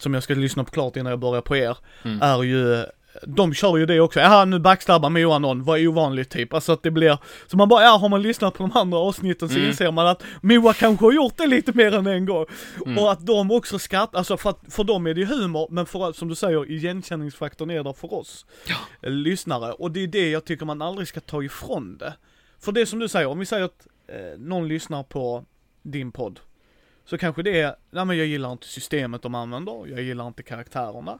[0.00, 2.22] som jag ska lyssna på klart innan jag börjar på er, mm.
[2.22, 2.84] är ju
[3.26, 6.54] de kör ju det också, ja nu backstabbar Moa någon, vad ovanligt typ.
[6.54, 9.48] Alltså att det blir, så man bara, ja har man lyssnat på de andra avsnitten
[9.48, 9.68] så mm.
[9.68, 12.46] inser man att Moa kanske har gjort det lite mer än en gång.
[12.86, 12.98] Mm.
[12.98, 16.12] Och att de också skrattar, alltså för att för dem är det humor, men för
[16.12, 19.08] som du säger, igenkänningsfaktorn är där för oss ja.
[19.08, 19.72] Lyssnare.
[19.72, 22.14] Och det är det jag tycker man aldrig ska ta ifrån det.
[22.60, 25.44] För det som du säger, om vi säger att eh, någon lyssnar på
[25.82, 26.40] din podd,
[27.04, 30.42] så kanske det är, nej men jag gillar inte systemet de använder, jag gillar inte
[30.42, 31.18] karaktärerna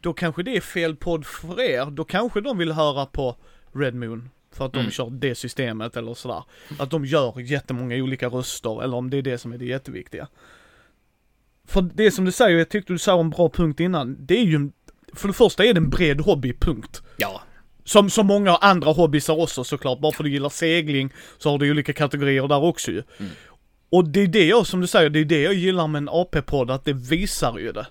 [0.00, 1.86] då kanske det är fel podd för er.
[1.90, 3.36] Då kanske de vill höra på
[3.74, 4.30] Red Moon.
[4.52, 4.90] För att de Mm.
[4.90, 6.42] kör det systemet eller sådär.
[6.78, 10.28] Att de gör jättemånga olika röster eller om det är det som är det jätteviktiga.
[11.68, 14.16] För det som du säger, jag tyckte du sa en bra punkt innan.
[14.20, 14.70] Det är ju,
[15.14, 17.02] för det första är det en bred hobby, punkt.
[17.16, 17.42] Ja,
[17.84, 20.00] Som så många andra hobbysar också såklart.
[20.00, 23.02] Bara för att du gillar segling så har du olika kategorier där också ju.
[23.18, 23.32] Mm.
[23.90, 26.08] Och det är det jag, som du säger, det är det jag gillar med en
[26.08, 27.86] AP-podd, att det visar ju det.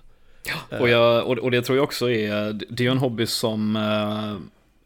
[0.80, 3.76] Och, jag, och, och det tror jag också är, det är ju en hobby som
[3.76, 4.36] eh,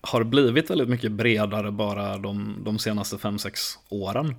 [0.00, 4.34] har blivit väldigt mycket bredare bara de, de senaste 5-6 åren.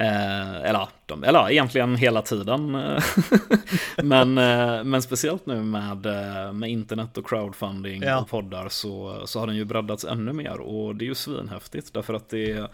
[0.00, 2.72] Eh, eller, de, eller egentligen hela tiden.
[4.02, 8.18] men, eh, men speciellt nu med, eh, med internet och crowdfunding Ja.
[8.20, 10.60] och poddar så, så har den ju breddats ännu mer.
[10.60, 12.70] Och det är ju svinhäftigt därför att det,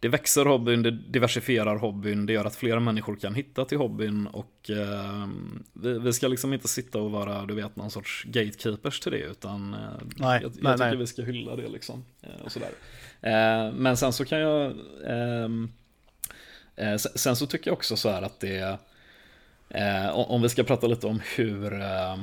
[0.00, 4.26] det växer hobbyn, det diversifierar hobbyn, det gör att fler människor kan hitta till hobbyn
[4.26, 5.28] och eh,
[5.72, 9.18] vi, vi ska liksom inte sitta och vara, du vet, någon sorts gatekeepers till det
[9.18, 9.80] utan eh,
[10.16, 10.96] Nej, jag, nej, jag tycker nej.
[10.96, 12.04] vi ska hylla det liksom.
[12.22, 12.70] Eh, och sådär.
[13.20, 14.74] Eh, men sen så kan jag,
[15.06, 15.70] ehm,
[16.76, 18.78] eh, sen, sen så tycker jag också så här att det,
[19.68, 22.18] eh, om vi ska prata lite om hur eh,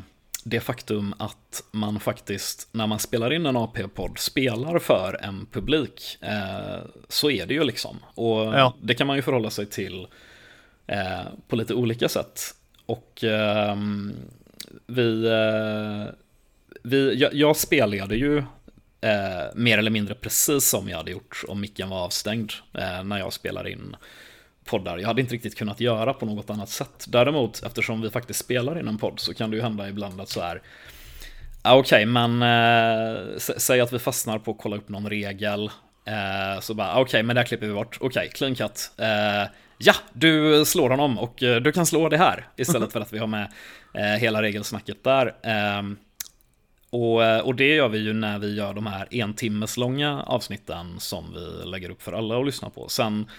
[0.47, 6.17] det faktum att man faktiskt, när man spelar in en AP-podd, spelar för en publik,
[6.21, 7.99] eh, så är det ju liksom.
[8.15, 8.73] Och Ja.
[8.81, 10.08] det kan man ju förhålla sig till
[10.88, 12.41] eh, på lite olika sätt.
[12.86, 14.13] Och ehm,
[14.88, 16.13] vi, eh,
[16.84, 18.38] vi jag, jag spelade ju
[19.01, 23.17] eh, mer eller mindre precis som jag hade gjort om micken var avstängd eh, när
[23.19, 23.95] jag spelar in
[24.65, 24.97] poddar.
[24.97, 27.06] Jag hade inte riktigt kunnat göra på något annat sätt.
[27.08, 30.30] Däremot, eftersom vi faktiskt spelar in en podd så kan det ju hända ibland att
[30.30, 30.62] så här
[31.63, 35.63] Okej, Okej, men eh, sä- säg att vi fastnar på att kolla upp någon regel.
[36.06, 37.97] Eh, så bara, ah, okej, men det här klipper vi bort.
[38.01, 38.91] Okej, clean cut.
[38.97, 42.47] Eh, ja, du slår honom och eh, du kan slå det här.
[42.56, 43.51] Istället för att vi har med
[43.93, 45.36] eh, hela regelsnacket där.
[45.43, 45.97] Ehm,
[46.89, 50.21] och, eh, och det gör vi ju när vi gör de här en timmes långa
[50.23, 52.89] avsnitten som vi lägger upp för alla att lyssna på.
[52.89, 53.30] Sen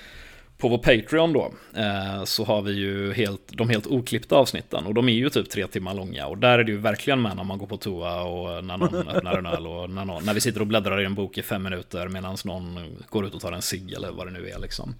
[0.58, 4.94] på vår Patreon då, eh, så har vi ju helt, de helt oklippta avsnitten och
[4.94, 7.44] de är ju typ tre timmar långa och där är det ju verkligen med när
[7.44, 10.40] man går på toa och när någon öppnar en öl och när, någon, när vi
[10.40, 13.52] sitter och bläddrar i en bok i fem minuter medan någon går ut och tar
[13.52, 14.94] en cigg eller vad det nu är liksom.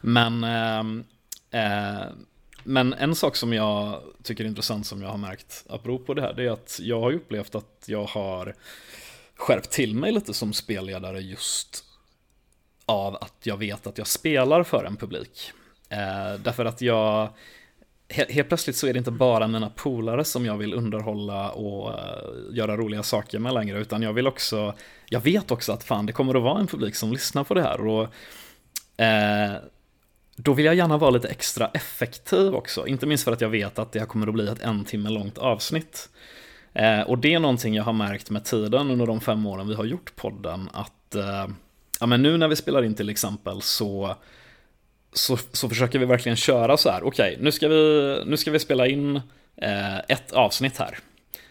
[0.00, 1.04] Men, ehm,
[1.50, 2.06] eh,
[2.64, 6.34] men en sak som jag tycker är intressant som jag har märkt apropå det här,
[6.34, 8.54] det är att jag har upplevt att jag har
[9.36, 11.84] skärpt till mig lite som spelledare just
[12.86, 15.52] av att jag vet att jag spelar för en publik.
[15.88, 17.28] Eh, därför att jag,
[18.08, 21.92] he- helt plötsligt så är det inte bara mina polare som jag vill underhålla och
[21.92, 21.96] eh,
[22.52, 24.74] göra roliga saker med längre, utan jag vill också,
[25.08, 27.62] jag vet också att fan det kommer att vara en publik som lyssnar på det
[27.62, 27.86] här.
[27.86, 28.02] Och,
[29.04, 29.52] eh,
[30.36, 33.78] då vill jag gärna vara lite extra effektiv också, inte minst för att jag vet
[33.78, 36.08] att det här kommer att bli ett en timme långt avsnitt.
[36.74, 39.74] Eh, och det är någonting jag har märkt med tiden under de fem åren vi
[39.74, 41.46] har gjort podden, att eh,
[42.02, 44.16] ja, men nu när vi spelar in till exempel så,
[45.12, 48.58] så, så försöker vi verkligen köra så här, okej, nu, ska vi, nu ska vi
[48.58, 49.16] spela in
[49.56, 50.98] eh, ett avsnitt här.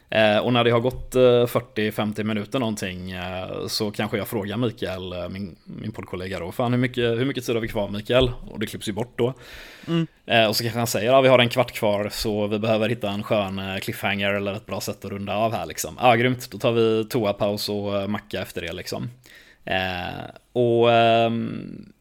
[0.10, 4.58] Eh, och när det har gått eh, 40-50 minuter någonting eh, så kanske jag frågar
[4.58, 7.90] Mikael, eh, min, min poddkollega då, fan hur mycket, hur mycket tid har vi kvar
[7.90, 8.32] Mikael?
[8.50, 9.34] Och det klipps ju bort då.
[10.26, 12.90] Eh, och så kanske han säger, ja vi har en kvart kvar så vi behöver
[12.90, 15.98] hitta en skön cliffhanger eller ett bra sätt att runda av här liksom.
[16.02, 19.10] Ja, grymt, då tar vi toapaus och macka efter det liksom.
[19.66, 21.30] Eh, och, eh,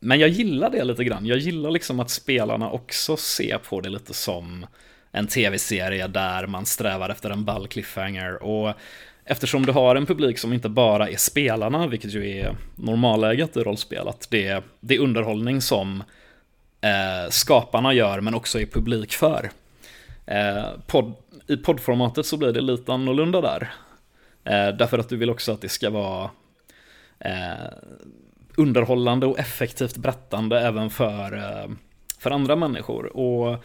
[0.00, 1.26] men jag gillar det lite grann.
[1.26, 4.66] Jag gillar liksom att spelarna också ser på det lite som
[5.12, 8.42] en tv-serie där man strävar efter en ball cliffhanger.
[8.42, 8.74] Och
[9.24, 13.60] eftersom du har en publik som inte bara är spelarna, vilket ju är normalläget i
[13.60, 16.02] rollspel, att det, det är underhållning som
[16.80, 19.50] eh, skaparna gör men också är publik för.
[20.26, 20.64] Eh,
[21.46, 23.72] I poddformatet så blir det lite annorlunda där.
[24.44, 26.30] Eh, därför att du vill också att det ska vara
[27.20, 27.72] eh,
[28.56, 31.70] underhållande och effektivt berättande även för, eh,
[32.18, 33.16] för andra människor.
[33.16, 33.64] Och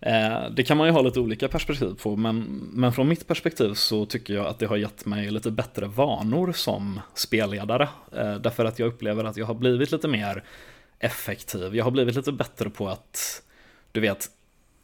[0.00, 3.74] eh, det kan man ju ha lite olika perspektiv på, men, men från mitt perspektiv
[3.74, 7.88] så tycker jag att det har gett mig lite bättre vanor som spelledare.
[8.16, 10.44] Eh, därför att jag upplever att jag har blivit lite mer
[10.98, 11.76] effektiv.
[11.76, 13.42] Jag har blivit lite bättre på att,
[13.92, 14.28] du vet,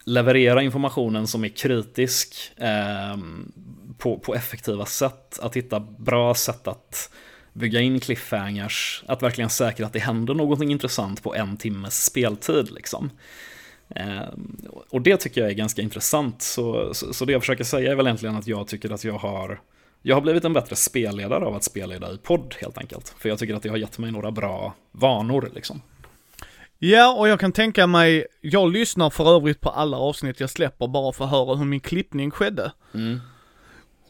[0.04, 3.18] leverera informationen som är kritisk eh,
[3.98, 5.38] på, på effektiva sätt.
[5.42, 7.10] Att hitta bra sätt att
[7.52, 9.04] bygga in cliffhangers.
[9.06, 12.70] Att verkligen säkra att det händer någonting intressant på en timmes speltid.
[12.70, 13.10] Liksom.
[13.88, 14.28] Eh,
[14.90, 16.42] och det tycker jag är ganska intressant.
[16.42, 19.18] Så, så, så det jag försöker säga är väl egentligen att jag tycker att jag
[19.18, 19.60] har
[20.02, 23.14] jag har blivit en bättre spelledare av att spelleda i podd helt enkelt.
[23.18, 25.82] För jag tycker att det har gett mig några bra vanor liksom.
[26.78, 30.88] Ja, och jag kan tänka mig, jag lyssnar för övrigt på alla avsnitt jag släpper
[30.88, 32.72] bara för att höra hur min klippning skedde.
[32.94, 33.20] Mm.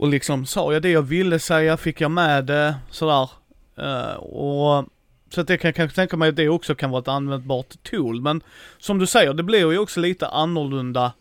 [0.01, 3.31] Och liksom sa jag det jag ville säga, fick jag med det, sådär.
[3.79, 4.89] Uh, och
[5.31, 7.83] så att det kan jag kanske tänka mig att det också kan vara ett användbart
[7.83, 8.21] tool.
[8.21, 8.43] Men
[8.79, 11.13] som du säger, det blir ju också lite annorlunda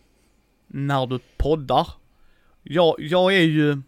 [0.66, 1.88] när du poddar.
[2.62, 3.82] Jag, jag är ju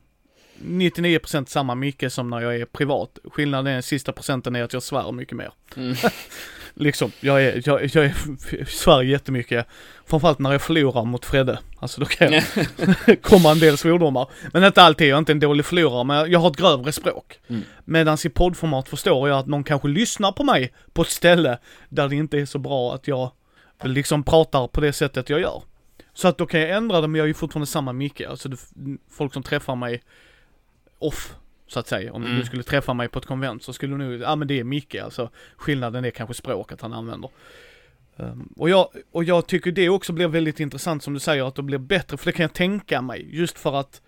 [0.61, 3.19] 99% samma Micke som när jag är privat.
[3.25, 5.53] Skillnaden är den sista procenten är att jag svär mycket mer.
[5.77, 5.95] Mm.
[6.75, 9.67] liksom, jag är, jag, jag är, svär jättemycket.
[10.07, 11.59] Framförallt när jag förlorar mot Fredde.
[11.79, 12.45] Alltså då kan jag
[13.23, 14.29] komma en del svordomar.
[14.53, 17.41] Men inte alltid, jag är inte en dålig förlorare, men jag har ett grövre språk.
[17.49, 17.63] Mm.
[17.85, 21.59] Medan i poddformat förstår jag att någon kanske lyssnar på mig på ett ställe
[21.89, 23.31] där det inte är så bra att jag
[23.85, 25.63] liksom pratar på det sättet jag gör.
[26.15, 28.21] Så att då kan jag ändra det, men jag är ju fortfarande samma Micke.
[28.21, 28.57] Alltså det,
[29.11, 30.03] folk som träffar mig
[30.99, 31.35] off,
[31.73, 32.13] så att säga.
[32.13, 32.39] Om mm.
[32.39, 34.65] du skulle träffa mig på ett konvent så skulle du nog, ja men det är
[34.65, 37.31] Micke, alltså skillnaden är kanske språket han använder.
[38.17, 41.55] Um, och, jag, och jag tycker det också blir väldigt intressant som du säger, att
[41.55, 44.03] det blir bättre, för det kan jag tänka mig, just för att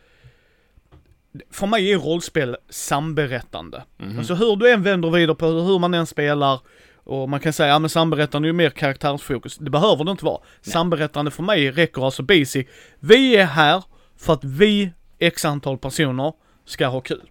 [1.50, 3.84] för mig är rollspel samberättande.
[3.98, 4.18] Mm.
[4.18, 6.60] Alltså hur du än vänder vidare på hur man än spelar,
[6.96, 9.56] och man kan säga, ja men samberättande är ju mer karaktärsfokus.
[9.56, 10.40] Det behöver det inte vara.
[10.40, 10.72] Nej.
[10.72, 12.66] Samberättande för mig räcker alltså basic.
[13.00, 13.84] Vi är här
[14.16, 16.32] för att vi, x antal personer,
[16.64, 17.30] ska ha kul.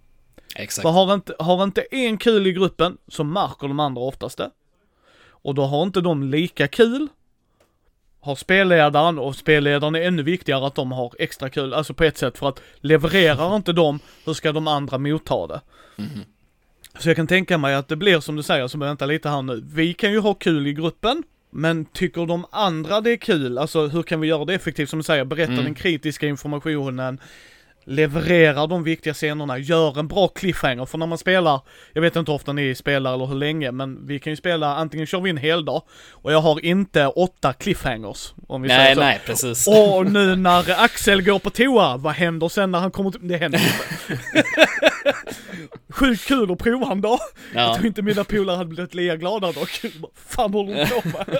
[0.56, 0.82] Exakt.
[0.82, 4.50] För har inte, har inte en kul i gruppen så märker de andra oftast det.
[5.30, 7.08] Och då har inte de lika kul.
[8.20, 12.18] Har spelledaren, och spelledaren är ännu viktigare att de har extra kul, alltså på ett
[12.18, 15.62] sätt för att levererar inte de, hur ska de andra motta det?
[15.98, 16.20] Mm.
[17.00, 19.42] Så jag kan tänka mig att det blir som du säger, så vänta lite här
[19.42, 19.63] nu.
[19.74, 23.88] Vi kan ju ha kul i gruppen, men tycker de andra det är kul, alltså
[23.88, 25.63] hur kan vi göra det effektivt som du säger, berätta mm.
[25.63, 27.20] den kritiska informationen,
[27.86, 30.86] levererar de viktiga scenerna, gör en bra cliffhanger.
[30.86, 31.62] För när man spelar,
[31.93, 34.76] jag vet inte hur ofta ni spelar eller hur länge, men vi kan ju spela,
[34.76, 38.34] antingen kör vi en hel dag och jag har inte åtta cliffhangers.
[38.48, 39.02] Om vi nej, säger så.
[39.02, 39.67] nej, precis.
[39.67, 43.38] Och nu när Axel går på toa, vad händer sen när han kommer till, det
[43.38, 44.43] händer inte.
[45.89, 47.19] Sjukt kul att prova en dag.
[47.54, 47.62] Ja.
[47.62, 49.65] Jag tror inte mina polare hade blivit lika glada då.
[50.28, 51.38] Fan håller du på med?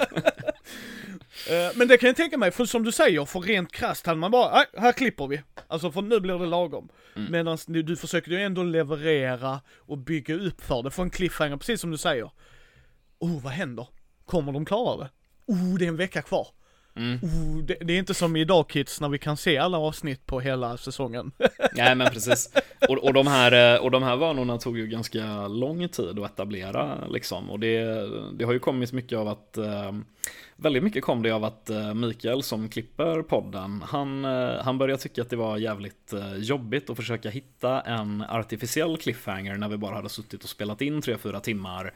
[1.50, 4.20] Eh, men det kan jag tänka mig, för som du säger, för rent krasst hade
[4.20, 5.42] man bara, här klipper vi.
[5.68, 6.90] Alltså för nu blir det lagom.
[7.16, 7.32] Mm.
[7.32, 11.58] Medan du, du försöker ju ändå leverera och bygga upp för det, för en cliffhanger,
[11.58, 12.32] precis som du säger.
[13.20, 13.88] Oh, vad händer?
[14.26, 15.10] Kommer de klara det?
[15.46, 16.48] Oh, det är en vecka kvar.
[16.96, 17.20] Mm.
[17.22, 20.40] Oh, det, det, är inte som idag kids när vi kan se alla avsnitt på
[20.40, 21.32] hela säsongen.
[21.74, 22.50] Nej men precis.
[22.90, 27.08] Och, och, de här, och de här vanorna tog ju ganska lång tid att etablera
[27.08, 27.50] liksom.
[27.50, 27.84] Och det,
[28.38, 29.92] det har ju kommit mycket av att eh,
[30.56, 35.02] Väldigt mycket kom det av att eh, Mikael som klipper podden, han, eh, han började
[35.02, 39.96] tycka att det var jävligt jobbigt att försöka hitta en artificiell cliffhanger när vi bara
[39.96, 41.94] hade suttit och spelat in 3-4 timmar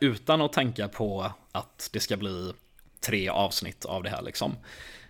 [0.00, 2.52] utan att tänka på att det ska bli
[3.00, 4.56] tre avsnitt av det här liksom.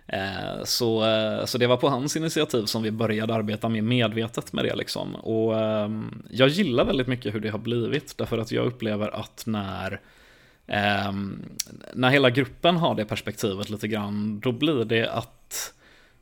[0.07, 4.53] Eh, så, eh, så det var på hans initiativ som vi började arbeta mer medvetet
[4.53, 5.15] med det liksom.
[5.15, 9.43] Och ehm, jag gillar väldigt mycket hur det har blivit, därför att jag upplever att
[9.45, 10.01] när
[10.67, 11.45] ehm,
[11.93, 15.73] när hela gruppen har det perspektivet lite grann, då blir det att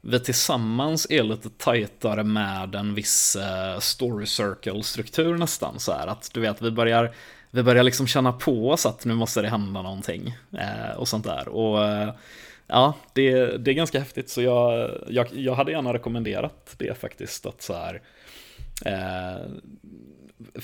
[0.01, 5.79] vi tillsammans är lite tajtare med en viss eh, story circle-struktur nästan.
[5.79, 7.13] Så här att du vet, vi börjar
[7.55, 11.25] vi börjar liksom känna på oss att nu måste det hända någonting eh, och sånt
[11.25, 11.47] där.
[11.47, 12.13] Och eh,
[12.67, 17.45] ja, det, det är ganska häftigt så jag, jag, jag hade gärna rekommenderat det faktiskt
[17.45, 18.01] att så här
[18.85, 19.41] eh,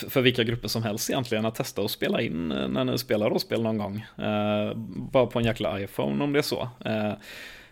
[0.10, 3.62] för vilka grupper som helst egentligen att testa och spela in när ni spelar rollspel
[3.62, 4.06] någon gång.
[4.26, 4.74] Eh,
[5.12, 6.70] bara på en jäkla iPhone om det är så.
[6.86, 7.14] Eh,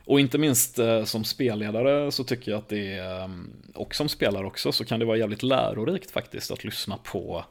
[0.06, 3.30] och inte minst eh, som spelledare så tycker jag att det är,
[3.76, 7.46] och som spelare också, så kan det vara jävligt lärorikt faktiskt att lyssna på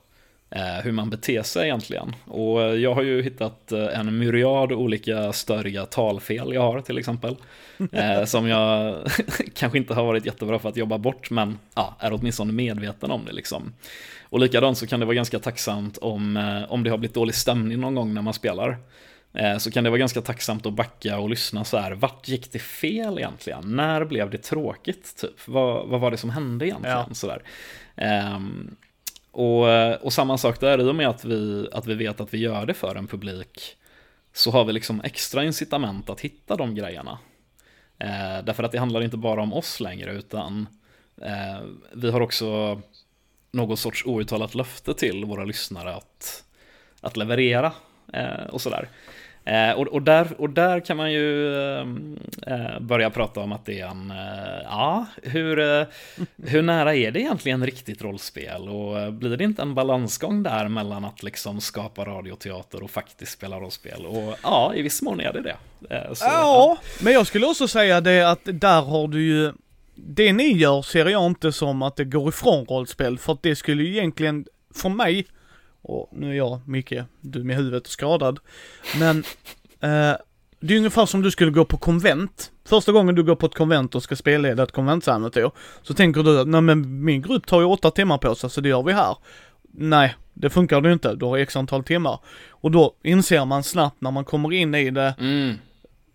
[0.83, 2.15] hur man beter sig egentligen.
[2.25, 7.37] Och jag har ju hittat eh, en myriad olika störiga talfel jag har till exempel.
[7.93, 8.97] Eh, som jag
[9.55, 13.25] kanske inte har varit jättebra för att jobba bort men ja, är åtminstone medveten om
[13.25, 13.73] det liksom.
[14.23, 16.37] Och likadant så kan det vara ganska tacksamt om,
[16.69, 18.79] om det har blivit dålig stämning någon gång när man spelar.
[19.59, 22.59] Så kan det vara ganska tacksamt att backa och lyssna så här, vart gick det
[22.59, 23.77] fel egentligen?
[23.77, 25.17] När blev det tråkigt?
[25.21, 25.49] Typ?
[25.49, 27.05] Vad, vad var det som hände egentligen?
[27.09, 27.15] Ja.
[27.15, 27.43] Så där.
[28.35, 28.77] Um,
[29.39, 32.35] och, eh, och samma sak där, i och med att vi, att vi vet att
[32.35, 33.77] vi gör det för en publik
[34.33, 37.19] så har vi liksom extra incitament att hitta de grejerna.
[37.99, 40.67] Eh, därför att det handlar inte bara om oss längre utan
[41.23, 42.81] eh, vi har också
[43.51, 46.45] någon sorts outtalat löfte till våra lyssnare att,
[47.01, 47.73] att leverera
[48.13, 48.89] eh, och sådär.
[49.49, 51.87] Eh, och, och, där, och där kan man ju eh,
[52.47, 55.87] eh, börja prata om att det är en, eh, ja, hur, eh,
[56.37, 58.69] hur nära är det egentligen riktigt rollspel?
[58.69, 63.33] Och eh, blir det inte en balansgång där mellan att liksom skapa radioteater och faktiskt
[63.33, 64.07] spela rollspel?
[64.07, 65.57] Och ja, i viss mån är det det.
[65.97, 69.53] Eh, så, ja, men jag skulle också säga det att där har du ju
[69.95, 73.57] det ni gör ser jag inte som att det går ifrån rollspel, för att det
[73.57, 75.27] skulle ju egentligen, för mig,
[75.89, 78.39] och nu är jag, Micke, dum i huvudet och skadad,
[78.99, 79.19] men
[79.81, 80.17] eh,
[80.61, 82.51] det är ungefär som du skulle gå på konvent.
[82.65, 85.51] Första gången du går på ett konvent och ska spelleda ett konventsäventyr,
[85.83, 88.61] så tänker du att nej men min grupp tar ju åtta timmar på sig, så
[88.61, 89.17] det gör vi här.
[89.71, 92.19] Nej, det funkar ju inte, du har x antal timmar.
[92.51, 95.55] Och då inser man snabbt när man kommer in i det, Mm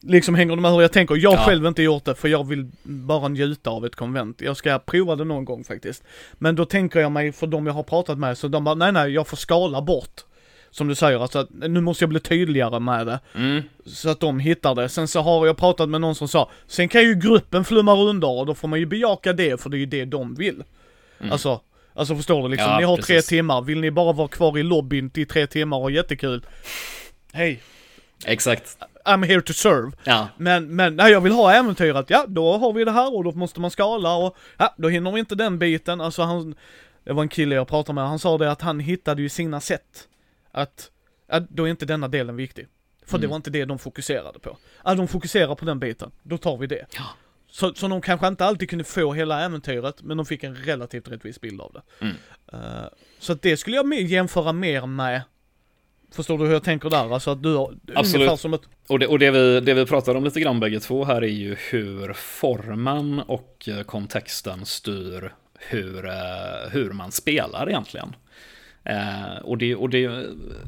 [0.07, 1.15] liksom hänger du med hur jag tänker?
[1.15, 1.37] Jag Ja.
[1.45, 4.41] själv inte gjort det för jag vill bara njuta av ett konvent.
[4.41, 6.03] Jag ska prova det någon gång faktiskt.
[6.33, 8.91] Men då tänker jag mig, för de jag har pratat med, så de bara, nej
[8.91, 10.21] nej, jag får skala bort.
[10.71, 13.19] Som du säger, alltså nu måste jag bli tydligare med det.
[13.35, 13.61] Mm.
[13.85, 14.89] Så att de hittar det.
[14.89, 18.27] Sen så har jag pratat med någon som sa, sen kan ju gruppen flumma under
[18.39, 20.63] och då får man ju bejaka det för det är ju det de vill.
[21.31, 21.61] Alltså,
[21.93, 23.25] alltså förstår du liksom, Ja, ni har precis.
[23.27, 26.45] tre timmar, vill ni bara vara kvar i lobbyn till tre timmar och jättekul?
[27.33, 27.61] Hej,
[28.25, 28.77] Exakt.
[29.05, 29.91] I'm here to serve.
[30.03, 30.27] Ja.
[30.37, 33.31] Men, men, nej jag vill ha äventyret, ja då har vi det här och då
[33.31, 36.01] måste man skala och, ja då hinner vi inte den biten.
[36.01, 36.55] Alltså han,
[37.03, 39.59] det var en kille jag pratade med, han sa det att han hittade ju sina
[39.61, 40.07] sätt.
[40.51, 40.91] Att,
[41.27, 42.67] ja, då är inte denna delen viktig.
[43.05, 43.29] För det Mm.
[43.29, 44.57] var inte det de fokuserade på.
[44.83, 46.85] Ja, de fokuserar på den biten, då tar vi det.
[46.95, 47.03] Ja.
[47.51, 51.07] Så, så de kanske inte alltid kunde få hela äventyret, men de fick en relativt
[51.07, 51.81] rättvis bild av det.
[52.05, 52.15] Mm.
[52.53, 52.87] Eh,
[53.19, 55.21] så att det skulle jag jämföra mer med,
[56.15, 57.13] förstår du hur jag tänker där?
[57.13, 58.39] Alltså att du har, Absolut.
[58.39, 61.05] som ett, Och, det, och det, vi, det vi pratar om lite grann bägge två
[61.05, 68.15] här är ju hur formen och eh, kontexten styr hur, eh, hur man spelar egentligen.
[68.83, 70.07] Eh, och det, och det,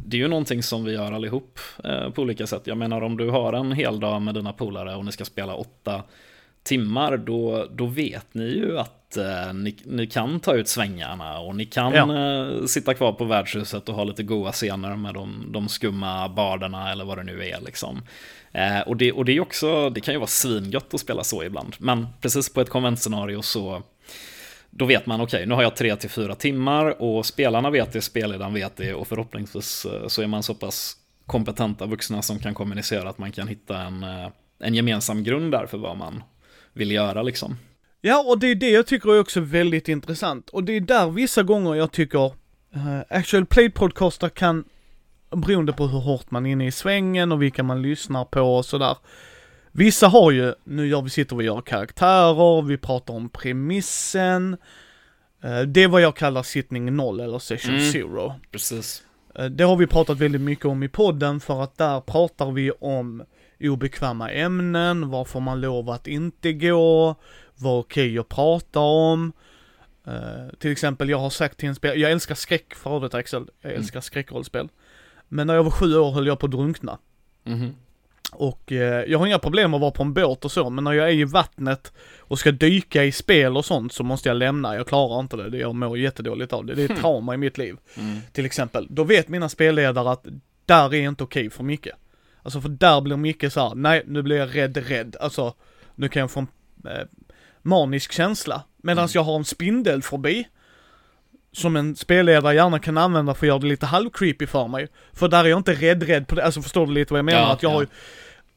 [0.06, 2.62] det är ju någonting som vi gör allihop eh, på olika sätt.
[2.66, 5.56] Jag menar om du har en hel dag med dina polare och ni ska spela
[5.56, 6.04] åtta
[6.66, 11.56] timmar, då, då vet ni ju att eh, ni, ni kan ta ut svängarna och
[11.56, 15.70] ni kan eh, sitta kvar på värdshuset och ha lite goa scener med de, de
[15.70, 18.02] skumma barderna eller vad det nu är liksom.
[18.52, 21.44] Eh, och det, och det är också, det kan ju vara svingött att spela så
[21.44, 23.84] ibland, men precis på ett konventscenario så
[24.70, 28.02] då vet man, okej, nu har jag tre till fyra timmar och spelarna vet det,
[28.02, 30.96] spelledaren vet det och förhoppningsvis eh, så är man så pass
[31.26, 34.28] kompetenta vuxna som kan kommunicera att man kan hitta en, eh,
[34.60, 36.24] en gemensam grund där för vad man
[36.76, 37.58] vill göra liksom.
[38.02, 40.50] Ja, och det är det jag tycker är också väldigt intressant.
[40.50, 44.64] Och det är där vissa gånger jag tycker uh, Actual Play Podcaster kan,
[45.36, 48.66] beroende på hur hårt man är inne i svängen och vilka man lyssnar på och
[48.66, 48.98] sådär.
[49.72, 54.58] Vissa har ju, nu gör vi sitter vi och gör karaktärer, vi pratar om premissen.
[55.44, 57.92] Eh, det är vad jag kallar sittning noll eller session Mm.
[57.92, 58.34] zero.
[58.52, 59.04] Precis.
[59.36, 62.72] Eh, Det har vi pratat väldigt mycket om i podden för att där pratar vi
[62.72, 63.24] om
[63.60, 67.16] obekväma ämnen, vad får man lov att inte gå,
[67.56, 69.34] vad är okej att prata om.
[70.08, 70.14] Eh,
[70.60, 73.74] till exempel, jag har sagt till en spel, jag älskar skräck för övrigt Axel, jag
[73.74, 74.70] älskar skräckrollspel.
[75.28, 76.98] Men när jag var sju år höll jag på att drunkna.
[77.44, 77.76] Mhm.
[78.32, 80.92] Och eh, jag har inga problem att vara på en båt och så, men när
[80.94, 84.76] jag är i vattnet och ska dyka i spel och sånt så måste jag lämna,
[84.76, 86.74] jag klarar inte det, jag mår jättedåligt av det.
[86.76, 88.18] Det är ett trauma i mitt liv Mm.
[88.32, 90.26] till exempel, då vet mina spelledare att
[90.66, 91.88] där är inte okej för Micke.
[92.46, 95.16] Alltså för där blir Micke så här: nej nu blir jag rädd, rädd.
[95.20, 95.54] Alltså,
[95.96, 96.48] nu kan jag få en
[96.92, 97.06] eh,
[97.62, 98.64] manisk känsla.
[98.84, 99.12] Medan Mm.
[99.14, 100.48] jag har en spindel förbi
[101.52, 104.88] som en spelledare gärna kan använda för att göra det lite halvcreepy för mig.
[105.14, 107.26] För där är jag inte rädd, rädd på det, alltså förstår du lite vad jag
[107.26, 107.40] menar?
[107.42, 107.88] Ja, att jag har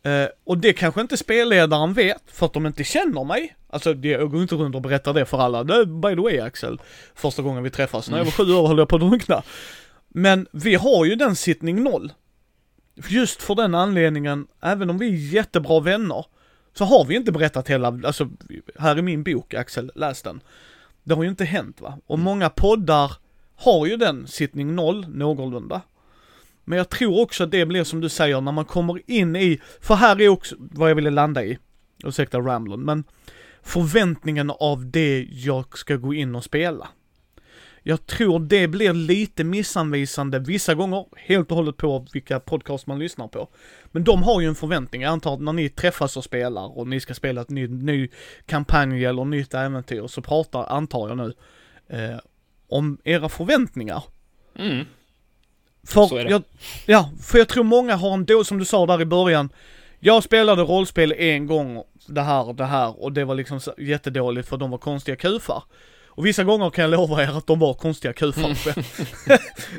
[0.03, 0.11] ja.
[0.11, 3.57] ju, eh, och det kanske inte spelledaren vet, för att de inte känner mig.
[3.70, 5.64] Alltså jag går inte runt och berättar det för alla.
[5.64, 6.78] Det, by the way Axel,
[7.14, 9.43] första gången vi träffas, när jag var sju år höll jag på att drunkna.
[10.09, 12.12] Men vi har ju den sittning noll.
[13.09, 16.24] Just för den anledningen, även om vi är jättebra vänner,
[16.72, 18.28] så har vi inte berättat hela, alltså
[18.78, 20.40] här är min bok Axel, läs den.
[21.05, 21.99] Det har ju inte hänt va.
[22.07, 23.12] Och många poddar
[23.57, 25.80] har ju den sittning noll någorlunda.
[26.64, 29.61] Men jag tror också att det blir som du säger när man kommer in i,
[29.80, 31.59] för här är också vad jag ville landa i.
[32.05, 33.05] Ursäkta ramblon, men
[33.62, 36.88] förväntningen av det jag ska gå in och spela.
[37.89, 42.99] Jag tror det blir lite missanvisande vissa gånger, helt och hållet på vilka podcast man
[42.99, 43.49] lyssnar på.
[43.84, 46.89] Men de har ju en förväntning, jag antar att när ni träffas och spelar och
[46.89, 48.09] ni ska spela ett ny, ny
[48.47, 51.34] kampanj eller nytt äventyr så pratar, antar jag nu,
[51.89, 52.18] eh,
[52.68, 54.03] om era förväntningar.
[54.59, 54.84] Mm.
[55.86, 56.43] För jag,
[56.86, 59.49] ja, för jag tror många har en då, som du sa där i början,
[60.01, 64.49] jag spelade rollspel en gång, det här och det här, och det var liksom jättedåligt
[64.49, 65.62] för de var konstiga kufar.
[66.19, 68.57] Och vissa gånger kan jag lova er att de var konstiga kufar.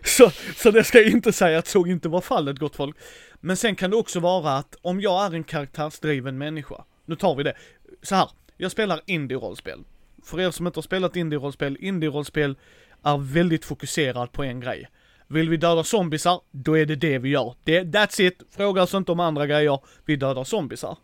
[0.07, 2.97] så, så det ska jag inte säga att så inte var fallet gott folk.
[3.39, 7.35] Men sen kan det också vara att om jag är en karaktärsdriven människa, nu tar
[7.35, 7.53] vi det,
[8.01, 9.83] så här, jag spelar indie-rollspel.
[10.23, 12.55] För er som inte har spelat indie-rollspel, indie-rollspel
[13.03, 14.89] är väldigt fokuserad på en grej.
[15.27, 17.55] Vill vi döda zombisar, då är det det vi gör.
[17.63, 18.41] Det, that's it.
[18.51, 19.79] Fråga oss inte om andra grejer.
[20.05, 20.97] Vi dödar zombisar.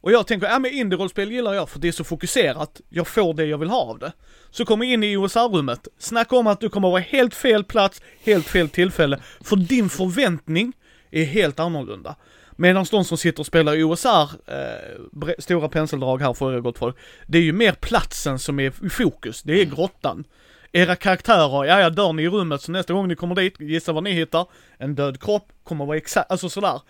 [0.00, 3.34] Och jag tänker, ja men indie-rollspel gillar jag för det är så fokuserat, jag får
[3.34, 4.12] det jag vill ha av det.
[4.50, 8.46] Så kommer in i OSR-rummet, snacka om att du kommer vara helt fel plats, helt
[8.46, 10.72] fel tillfälle, för din förväntning
[11.10, 12.16] är helt annorlunda.
[12.56, 16.78] Medan de som sitter och spelar i OSR, eh, stora penseldrag här för er gott
[16.78, 16.96] folk,
[17.26, 20.24] det är ju mer platsen som är i fokus, det är grottan.
[20.72, 23.92] Era karaktärer, ja ja dör ni i rummet så nästa gång ni kommer dit, gissa
[23.92, 24.46] vad ni hittar?
[24.78, 26.80] En död kropp, kommer vara exakt, alltså sådär.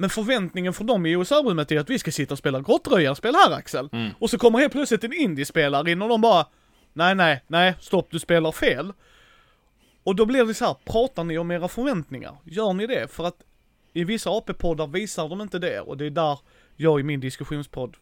[0.00, 3.52] Men förväntningen för dem i OSR-rummet är att vi ska sitta och spela grottröjarspel här
[3.52, 3.88] Axel.
[3.92, 4.10] Mm.
[4.18, 6.46] Och så kommer helt plötsligt en indiespelare in och de bara,
[6.92, 8.92] nej nej, nej, stopp du spelar fel.
[10.02, 12.36] Och då blir det så här, pratar ni om era förväntningar?
[12.44, 13.12] Gör ni det?
[13.12, 13.44] För att
[13.92, 16.38] i vissa AP-poddar visar de inte det och det är där
[16.76, 17.96] jag i min diskussionspodd,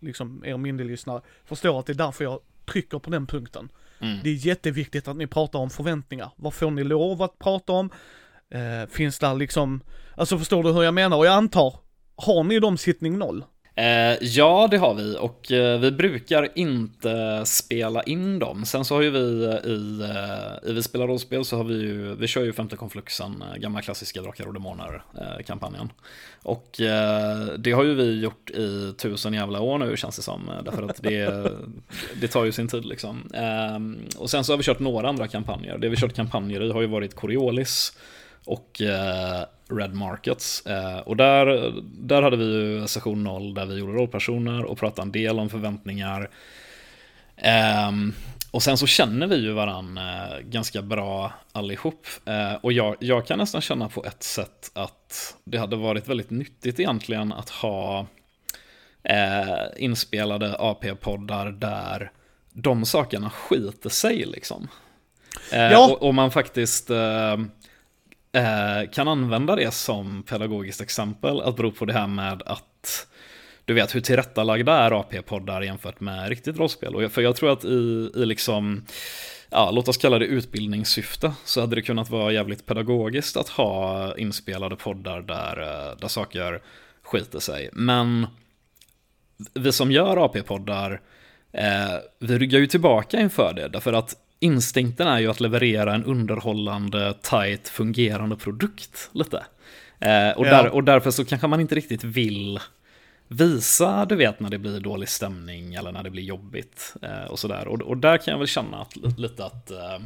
[0.00, 0.96] liksom er mindre
[1.44, 3.68] förstår att det är därför jag trycker på den punkten.
[3.98, 4.18] Mm.
[4.22, 6.30] Det är jätteviktigt att ni pratar om förväntningar.
[6.36, 7.90] Vad får ni lov att prata om?
[8.50, 9.80] Eh, finns där liksom,
[10.16, 11.16] alltså förstår du hur jag menar?
[11.16, 11.74] Och jag antar,
[12.16, 13.44] har ni dem sittning noll?
[13.76, 18.64] Eh, ja, det har vi och eh, vi brukar inte spela in dem.
[18.64, 21.74] Sen så har ju vi eh, i, eh, i Vi spelar rollspel så har vi
[21.74, 25.84] ju, vi kör ju femte konfluxen, eh, gamla klassiska Drakar och Demoner-kampanjen.
[25.84, 25.90] Eh,
[26.42, 30.50] och eh, det har ju vi gjort i tusen jävla år nu känns det som,
[30.64, 31.52] därför att det,
[32.20, 33.30] det tar ju sin tid liksom.
[33.34, 35.78] Ehm, och sen så har vi kört några andra kampanjer.
[35.78, 37.92] Det vi kört kampanjer i har ju varit Coriolis
[38.44, 38.80] och
[39.68, 40.66] Red Markets.
[40.66, 45.02] Eh, och där, där hade vi ju session 0 där vi gjorde rollpersoner och pratade
[45.02, 46.30] en del om förväntningar.
[47.36, 47.90] Eh,
[48.50, 52.06] och sen så känner vi ju varann eh, ganska bra allihop.
[52.24, 56.30] Eh, och jag, jag kan nästan känna på ett sätt att det hade varit väldigt
[56.30, 58.06] nyttigt egentligen att ha
[59.02, 62.10] eh, inspelade AP-poddar där
[62.52, 64.68] de sakerna skiter sig liksom.
[65.52, 65.90] Eh, Ja.
[65.90, 67.38] och, och man faktiskt eh, eh,
[68.34, 73.06] Eh, kan använda det som pedagogiskt exempel, att bero på det här med att
[73.64, 76.94] du vet hur tillrättalagda är AP-poddar jämfört med riktigt rollspel.
[76.94, 78.84] Och jag- för jag tror att i, i liksom,
[79.50, 84.16] ja, låt oss kalla det utbildningssyfte, så hade det kunnat vara jävligt pedagogiskt att ha
[84.16, 86.62] inspelade poddar där, eh, där saker
[87.02, 87.70] skiter sig.
[87.72, 88.26] Men
[89.54, 91.00] vi som gör AP-poddar,
[91.52, 96.04] eh, vi ryggar ju tillbaka inför det, därför att instinkten är ju att leverera en
[96.04, 99.36] underhållande, tight, fungerande produkt lite.
[100.00, 100.50] Eh, och, Ja.
[100.50, 102.60] där, och därför så kanske man inte riktigt vill
[103.28, 107.38] visa, du vet, när det blir dålig stämning eller när det blir jobbigt eh, och
[107.38, 107.68] sådär.
[107.68, 109.98] Och, och där kan jag väl känna att, lite att eh,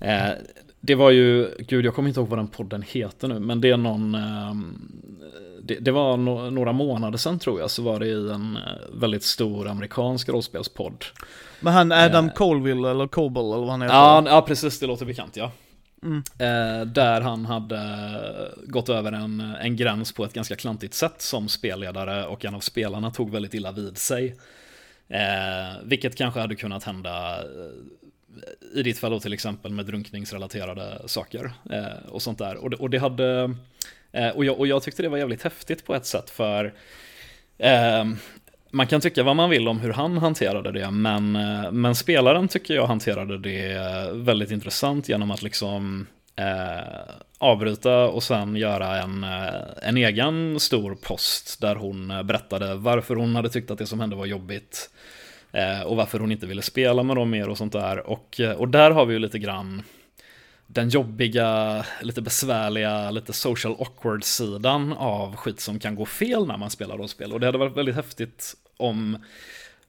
[0.00, 0.32] eh,
[0.80, 3.70] det var ju, gud jag kommer inte ihåg vad den podden heter nu, men det
[3.70, 4.54] är någon, eh,
[5.62, 8.62] det, det var no, några månader sedan tror jag, så var det i en eh,
[8.92, 11.04] väldigt stor amerikansk rollspelspodd.
[11.60, 13.94] Men han Adam Colville eller Coble eller vad han heter?
[13.94, 15.50] Ja, ja, precis, det låter bekant ja.
[16.02, 16.22] Mm.
[16.38, 17.80] Eh, där han hade
[18.66, 22.60] gått över en, en gräns på ett ganska klantigt sätt som spelledare och en av
[22.60, 24.36] spelarna tog väldigt illa vid sig.
[25.08, 27.44] Eh, vilket kanske hade kunnat hända eh,
[28.74, 32.56] i ditt fall då till exempel med drunkningsrelaterade saker eh, och sånt där.
[32.56, 33.54] Och det, och det hade,
[34.12, 36.74] eh, och, jag, och jag tyckte det var jävligt häftigt på ett sätt för
[37.58, 38.04] eh,
[38.70, 42.48] man kan tycka vad man vill om hur han hanterade det, men, eh, men spelaren
[42.48, 43.78] tycker jag hanterade det
[44.12, 50.94] väldigt intressant genom att liksom eh, avbryta och sen göra en, eh, en egen stor
[50.94, 54.90] post där hon eh, berättade varför hon hade tyckt att det som hände var jobbigt
[55.52, 58.06] Eh, och varför hon inte ville spela med dem mer och sånt där.
[58.06, 59.82] Och, eh, och där har vi ju lite grann
[60.66, 66.70] den jobbiga, lite besvärliga, lite social awkward-sidan av skit som kan gå fel när man
[66.70, 67.32] spelar rollspel.
[67.32, 69.18] Och det hade varit väldigt häftigt om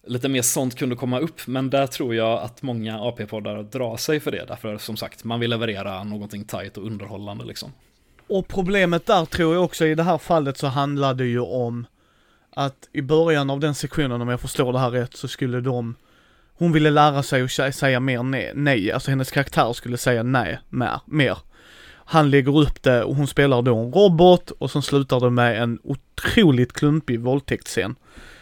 [0.04, 4.20] lite mer sånt kunde komma upp, men där tror jag att många AP-poddar drar sig
[4.20, 7.74] för det, därför som sagt, man vill leverera någonting tight och underhållande liksom.
[8.28, 11.86] Och problemet där tror jag också i det här fallet så handlar det ju om
[12.52, 15.96] att i början av den sektionen, om jag förstår det här rätt, så skulle de
[16.54, 20.24] hon ville lära sig att sä- säga mer nej, nej, alltså hennes karaktär skulle säga
[20.24, 21.38] nej mer, mer.
[22.06, 25.62] Han lägger upp det och hon spelar då en robot och så slutar det med
[25.62, 27.96] en otroligt klumpig våldtäktsscen.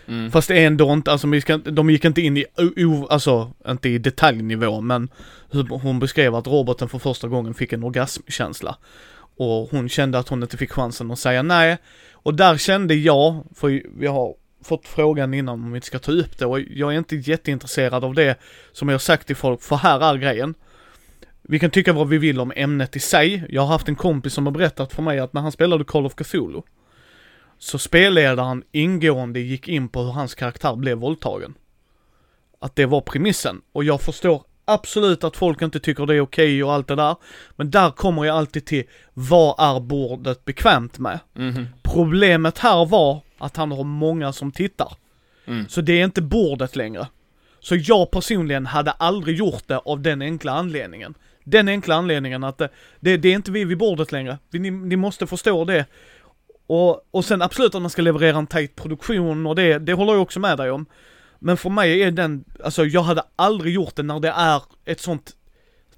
[0.08, 0.32] Mm.
[0.32, 1.28] Fast ändå inte, alltså
[1.64, 5.10] de gick inte in i, o, alltså inte i detaljnivå men
[5.52, 8.78] hur hon beskrev att roboten för första gången fick en orgasmkänsla.
[9.38, 11.78] Och hon kände att hon inte fick chansen att säga nej.
[12.14, 16.12] Och där kände jag, för vi har fått frågan innan om vi inte ska ta
[16.12, 18.40] upp det och jag är inte jätteintresserad av det
[18.72, 20.54] som jag har sagt till folk, för här är grejen.
[21.42, 23.46] Vi kan tycka vad vi vill om ämnet i sig.
[23.50, 26.06] Jag har haft en kompis som har berättat för mig att när han spelade Call
[26.06, 26.62] of Cthulhu
[27.58, 31.54] så spelledaren ingående gick in på hur hans karaktär blev våldtagen.
[32.60, 33.62] Att det var premissen.
[33.72, 37.16] Och jag förstår absolut att folk inte tycker det är okej och allt det där.
[37.56, 41.20] Men där kommer jag alltid till, vad är bordet bekvämt med?
[41.34, 41.68] Mhm.
[41.84, 44.94] Problemet här var att han har många som tittar.
[45.46, 45.70] Mm.
[45.70, 47.08] Så det är inte bordet längre.
[47.60, 51.14] Så jag personligen hade aldrig gjort det av den enkla anledningen.
[51.44, 54.38] Den enkla anledningen att det, det, det är inte vi vid bordet längre.
[54.50, 55.86] Vi, ni, ni måste förstå det.
[56.68, 60.14] Och, och sen absolut att man ska leverera en tight produktion och det, det håller
[60.14, 60.86] jag också med dig om.
[61.40, 65.00] Men för mig är den, alltså jag hade aldrig gjort det när det är ett
[65.02, 65.32] sånt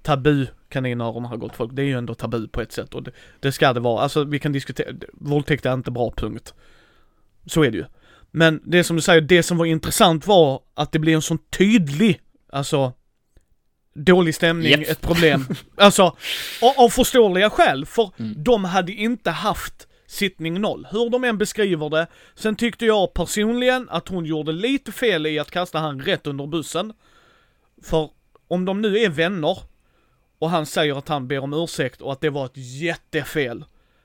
[0.02, 3.10] tabu, kaninöron har gått folk, det är ju ändå tabu på ett sätt och det,
[3.40, 4.02] det ska det vara.
[4.02, 6.54] Alltså vi kan diskutera, våldtäkt är inte bra, punkt.
[7.46, 7.84] Så är det ju.
[8.30, 11.38] Men det som du säger, det som var intressant var att det blev en sån
[11.38, 12.20] tydlig,
[12.52, 12.92] alltså
[13.94, 14.88] dålig stämning, Japp.
[14.88, 15.46] ett problem.
[15.76, 16.02] Alltså,
[16.62, 18.44] av, av förståeliga skäl, för Mm.
[18.44, 20.86] de hade inte haft sittning noll.
[20.90, 22.06] Hur de än beskriver det.
[22.34, 26.46] Sen tyckte jag personligen att hon gjorde lite fel i att kasta han rätt under
[26.46, 26.92] bussen.
[27.82, 28.10] För
[28.48, 29.58] om de nu är vänner
[30.38, 33.64] och han säger att han ber om ursäkt och att det var ett jättefel.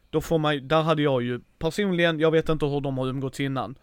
[0.10, 3.40] Då får man, där hade jag ju personligen, jag vet inte hur de har umgåtts
[3.40, 3.76] innan.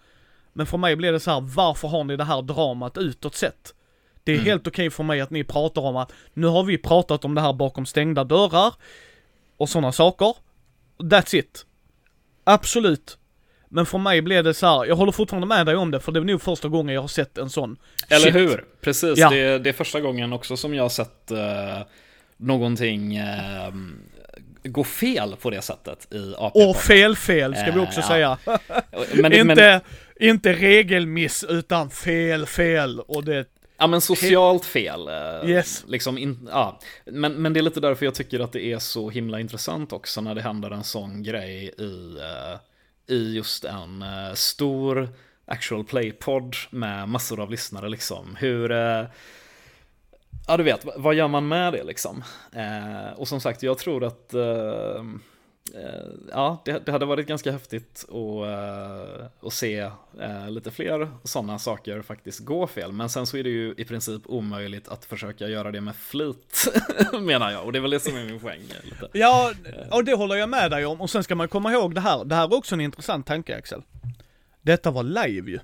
[0.53, 3.75] Men för mig blev det så här, varför har ni det här dramat utåt sett?
[4.25, 4.47] Det är Mm.
[4.47, 7.41] helt okej för mig att ni pratar om att nu har vi pratat om det
[7.41, 8.75] här bakom stängda dörrar
[9.57, 10.37] och sådana saker.
[10.99, 11.66] That's it.
[12.45, 13.18] Absolut.
[13.68, 16.12] Men för mig blev det så här, jag håller fortfarande med dig om det, för
[16.12, 17.76] det är nog första gången jag har sett en sån.
[18.09, 18.34] Eller shit.
[18.34, 18.64] hur?
[18.80, 19.30] Precis, Ja.
[19.30, 21.78] det, det är första gången också som jag har sett eh,
[22.36, 23.72] någonting eh,
[24.64, 26.64] gå fel på det sättet i AP.
[26.64, 28.07] Och fel fel ska vi Eh, också ja.
[28.07, 28.38] säga.
[29.14, 29.80] men, inte, men,
[30.30, 33.47] inte regelmiss utan fel fel och det,
[33.83, 35.09] ja, men socialt fel.
[35.09, 35.85] eh, Yes.
[35.89, 36.78] Liksom in, ja.
[37.05, 40.20] men, men det är lite därför jag tycker att det är så himla intressant också
[40.20, 42.59] när det händer en sån grej i, eh,
[43.16, 45.09] i just en eh, stor
[45.47, 48.37] actual play-podd med massor av lyssnare liksom.
[48.39, 48.70] Hur...
[50.47, 52.24] Ja, du vet, vad gör man med det liksom?
[53.16, 54.35] Och som sagt, jag tror att
[56.31, 59.79] ja, det, det hade varit ganska häftigt att, eh, att se
[60.20, 62.93] eh, lite fler sådana saker faktiskt gå fel.
[62.93, 66.73] Men sen så är det ju i princip omöjligt att försöka göra det med flit,
[67.20, 67.64] menar jag.
[67.64, 68.61] Och det är väl det som är min poäng.
[68.83, 69.09] Lite.
[69.12, 69.53] ja,
[69.91, 71.01] och det håller jag med dig om.
[71.01, 73.57] Och sen ska man komma ihåg det här, det här är också en intressant tanke
[73.57, 73.83] Axel.
[74.62, 75.59] Detta var live ju.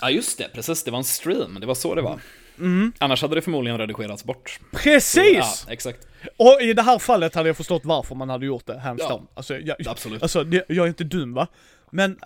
[0.00, 0.84] Ja, just det, precis.
[0.84, 2.20] Det var en stream, det var så det var.
[2.58, 2.92] Mm.
[2.98, 4.60] Annars hade det förmodligen redigerats bort.
[4.72, 5.36] Precis!
[5.36, 6.06] Ja, exakt.
[6.36, 9.08] Och i det här fallet hade jag förstått varför man hade gjort det, hands Ja.
[9.08, 9.26] down.
[9.34, 10.22] Alltså, jag, Absolut.
[10.22, 11.46] alltså det, jag är inte dum va?
[11.90, 12.18] Men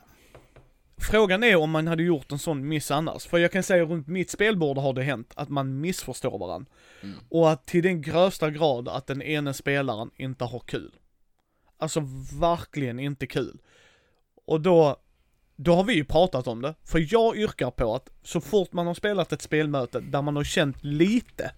[1.01, 3.27] frågan är om man hade gjort en sån miss annars.
[3.27, 6.71] För jag kan säga runt mitt spelbord har det hänt att man missförstår varandra.
[7.03, 7.17] Mm.
[7.29, 10.93] Och att till den grövsta grad att den ene spelaren inte har kul.
[11.79, 12.03] Alltså
[12.41, 13.59] verkligen inte kul.
[14.47, 14.97] Och då,
[15.57, 16.75] då har vi ju pratat om det.
[16.85, 20.45] För jag yrkar på att så fort man har spelat ett spelmöte där man har
[20.45, 21.53] känt lite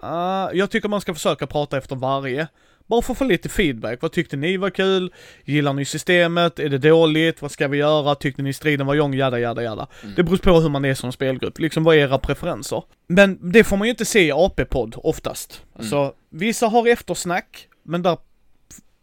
[0.00, 2.48] Ah, jag tycker man ska försöka prata efter varje.
[2.86, 4.02] Bara för att få lite feedback.
[4.02, 5.12] Vad tyckte ni var kul?
[5.44, 6.58] Gillar ni systemet?
[6.58, 7.42] Är det dåligt?
[7.42, 8.14] Vad ska vi göra?
[8.14, 9.14] Tyckte ni striden var lång?
[9.14, 9.86] Jada, jada, jada.
[10.16, 11.58] Det beror på hur man är som spelgrupp.
[11.58, 12.82] Liksom vad är era preferenser?
[13.06, 15.64] Men det får man ju inte se i AP-podd oftast.
[15.72, 18.18] Alltså, vissa har eftersnack, men där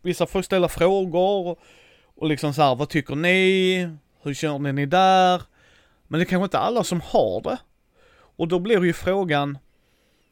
[0.01, 1.59] vissa får ställa frågor och,
[2.15, 3.89] och liksom så här, vad tycker ni?
[4.23, 5.41] Hur känner ni där?
[6.07, 7.57] Men det är kanske inte alla som har det.
[8.37, 9.57] Och då blir ju frågan,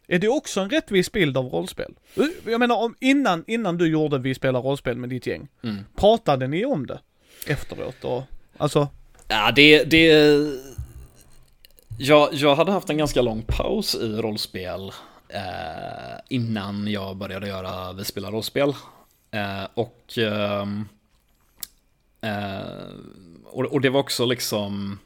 [0.08, 1.94] är det också en rättvis bild av rollspel?
[2.46, 5.76] Jag menar om innan, innan du gjorde Vi spelar rollspel med ditt gäng, Mm.
[5.96, 7.00] pratade ni om det
[7.48, 8.24] efteråt och,
[8.58, 8.88] alltså,
[9.28, 9.84] Ja, det...
[9.84, 10.12] det...
[11.98, 14.92] Jag, jag hade haft en ganska lång paus i rollspel
[15.30, 18.70] eh, innan jag började göra Vi spelar rollspel.
[19.32, 20.88] Eh, och, ehm,
[22.22, 22.86] eh,
[23.46, 25.00] och, och det var också liksom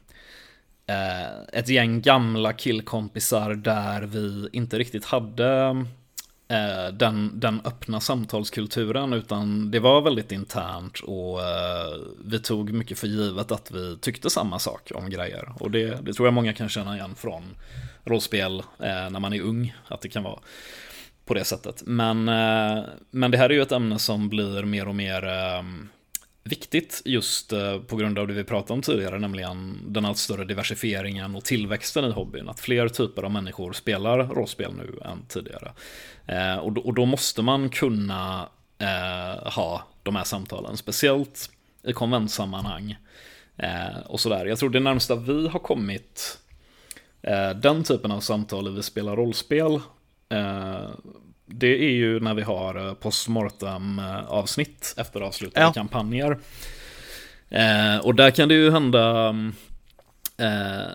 [0.90, 5.84] Eh, ett gäng gamla killkompisar där vi inte riktigt hade
[6.48, 12.98] eh, den, den öppna samtalskulturen utan det var väldigt internt och eh, vi tog mycket
[12.98, 15.52] för givet att vi tyckte samma sak om grejer.
[15.60, 17.42] Och det, det tror jag många kan känna igen från
[18.04, 20.38] rollspel eh, när man är ung, att det kan vara
[21.24, 21.82] på det sättet.
[21.86, 25.62] Men, eh, men det här är ju ett ämne som blir mer och mer eh,
[26.50, 30.44] viktigt just eh, på grund av det vi pratade om tidigare, nämligen den allt större
[30.44, 32.48] diversifieringen och tillväxten i hobbyn.
[32.48, 35.72] Att fler typer av människor spelar rollspel nu än tidigare.
[36.26, 38.48] Eh, och, då, och då måste man kunna
[38.78, 41.50] eh, ha de här samtalen, speciellt
[41.82, 42.96] i konventsammanhang.
[43.56, 44.46] Eh, och sådär.
[44.46, 46.38] Jag tror det närmsta vi har kommit
[47.22, 49.80] eh, den typen av samtal i vi spelar rollspel
[50.28, 50.88] eh,
[51.52, 55.72] det är ju när vi har eh, postmortem eh, avsnitt efter avslutade Ja.
[55.72, 56.38] kampanjer.
[57.48, 59.28] Eh, och där kan det ju hända
[60.36, 60.88] eh,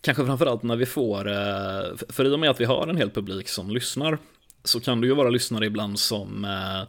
[0.00, 3.10] kanske framförallt när vi får, eh, för i och med att vi har en hel
[3.10, 4.18] publik som lyssnar,
[4.64, 6.82] så kan det ju vara lyssnare ibland som eh,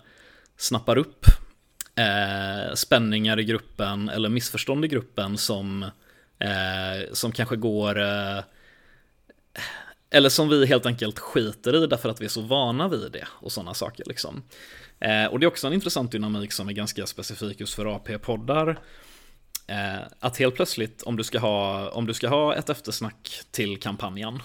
[0.57, 1.25] snappar upp
[1.95, 5.85] eh, spänningar i gruppen eller missförstånd i gruppen som,
[7.13, 7.99] som kanske går
[10.17, 13.27] eller som vi helt enkelt skiter i därför att vi är så vana vid det
[13.29, 14.43] och sådana saker liksom.
[14.99, 18.79] Eh, och det är också en intressant dynamik som är ganska specifik just för AP-poddar.
[19.67, 23.79] Eh, att helt plötsligt om du, ska ha, om du ska ha ett eftersnack till
[23.79, 24.39] kampanjen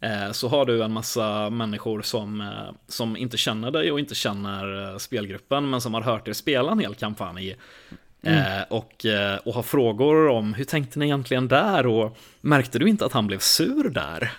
[0.00, 4.14] eh, så har du en massa människor som, eh, som inte känner dig och inte
[4.14, 7.56] känner eh, spelgruppen men som har hört er spela en hel kampanj
[8.22, 8.38] Mm.
[8.38, 12.88] Eh, och, eh, och har frågor om hur tänkte ni egentligen där och märkte du
[12.88, 14.32] inte att han blev sur där?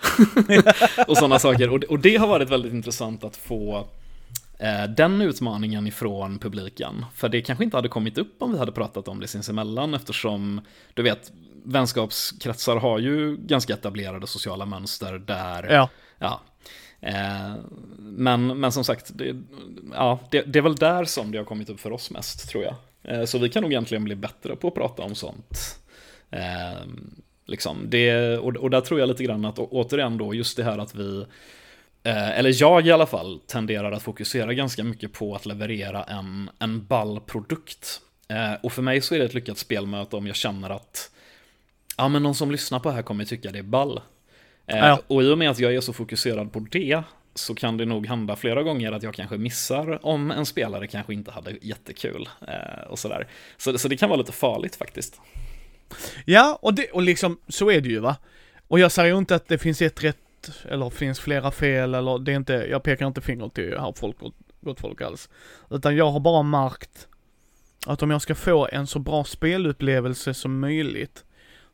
[1.08, 1.68] och sådana saker.
[1.70, 3.88] Och, och, det har varit väldigt intressant att få
[4.58, 7.04] eh, den utmaningen ifrån publiken.
[7.14, 10.60] För det kanske inte hade kommit upp om vi hade pratat om det sinsemellan eftersom
[10.94, 11.32] du vet
[11.64, 15.90] vänskapskretsar har ju ganska etablerade sociala mönster där ja.
[16.18, 16.40] Ja,
[17.98, 19.36] men, men som sagt, det,
[19.92, 22.64] ja, det, det, är väl där som det har kommit upp för oss mest, tror
[22.64, 22.74] jag.
[23.04, 25.78] Eh, så vi kan nog egentligen bli bättre på att prata om sånt.
[26.30, 26.86] Eh,
[27.46, 30.94] liksom det, och, där tror jag lite grann att återigen då just det här att
[30.94, 31.26] vi
[32.02, 36.50] eh, eller jag i alla fall tenderar att fokusera ganska mycket på att leverera en,
[36.58, 38.00] en ball produkt.
[38.62, 41.10] Och för mig så är det ett lyckat spelmöte om jag känner att
[41.96, 44.00] ja, men någon som lyssnar på det här kommer tycka det är ball.
[44.66, 45.00] Ja.
[45.06, 47.02] Och i och med att jag är så fokuserad på det
[47.34, 51.14] så kan det nog hända flera gånger att jag kanske missar om en spelare kanske
[51.14, 53.28] inte hade jättekul eh, och sådär.
[53.56, 55.20] Så, så det kan vara lite farligt faktiskt.
[56.24, 58.16] Ja, och, det, och liksom så är det ju va.
[58.68, 60.16] Och jag säger ju inte att det finns ett rätt
[60.68, 64.16] eller finns flera fel eller det är inte, jag pekar inte finger till här folk,
[64.60, 65.28] gott folk alls.
[65.70, 67.08] Utan jag har bara märkt
[67.86, 71.24] att om jag ska få en så bra spelupplevelse som möjligt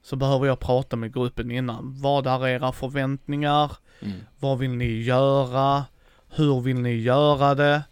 [0.02, 2.00] så behöver jag prata med gruppen innan.
[2.00, 3.72] Vad är era förväntningar?
[4.00, 4.16] Mm.
[4.38, 5.84] Vad vill ni göra?
[6.28, 7.82] Hur vill ni göra det?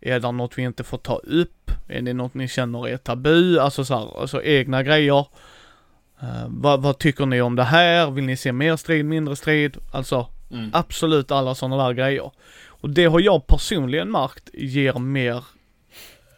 [0.00, 1.70] Är det något vi inte får ta upp?
[1.88, 3.58] Är det något ni känner är tabu?
[3.58, 5.26] Alltså så här, alltså egna grejer.
[6.22, 8.10] Uh, vad, vad, tycker ni om det här?
[8.10, 9.76] Vill ni se mer strid, mindre strid?
[9.92, 10.70] Alltså mm.
[10.72, 12.30] absolut alla sådana där grejer.
[12.66, 15.44] Och det har jag personligen märkt ger mer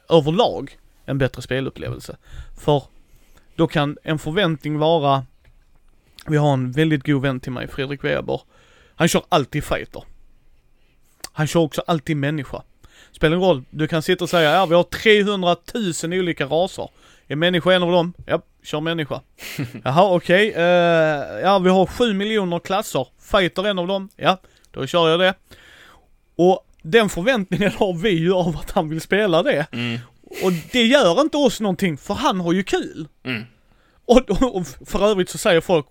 [0.08, 2.16] överlag en bättre spelupplevelse.
[2.58, 2.82] För
[3.56, 5.24] då kan en förväntning vara,
[6.26, 8.40] vi har en väldigt god vän till mig, Fredrik Weber.
[9.00, 10.02] Han kör alltid fighter.
[11.32, 12.62] Han kör också alltid människa.
[13.12, 15.56] Spelar ingen roll, du kan sitta och säga ja vi har 300
[16.04, 16.88] 000 olika raser.
[17.28, 18.12] Är människa en av dem?
[18.26, 19.20] Ja, kör människa.
[19.84, 20.62] Jaha okej, okay.
[20.62, 23.06] uh, eh, ja vi har 7 miljoner klasser.
[23.18, 24.08] Fighter en av dem?
[24.16, 24.40] Ja,
[24.70, 25.34] då kör jag det.
[26.36, 29.66] Och den förväntningen har vi ju av att han vill spela det.
[29.72, 29.98] Mm.
[30.42, 33.08] Och det gör inte oss någonting, för han har ju kul.
[33.24, 33.44] Mm.
[34.10, 35.86] Och, och, för övrigt så säger folk,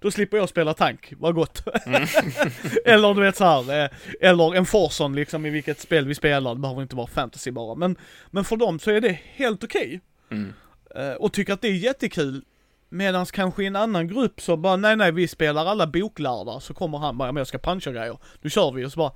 [0.00, 1.62] då slipper jag spela tank, vad gott.
[1.86, 2.02] Mm.
[2.84, 3.90] eller du vet så här, eh,
[4.20, 7.74] eller en Forson liksom i vilket spel vi spelar, det behöver inte vara fantasy bara.
[7.74, 7.96] Men,
[8.30, 10.00] men för dem så är det helt okej.
[10.26, 10.38] Okay.
[10.38, 10.52] Mm.
[10.96, 12.44] Uh, och tycker att det är jättekul.
[12.88, 16.74] Medan kanske i en annan grupp så bara, nej nej vi spelar alla boklärda, så
[16.74, 18.18] kommer han bara, men jag ska puncha grejer.
[18.40, 19.12] Nu kör vi och så bara,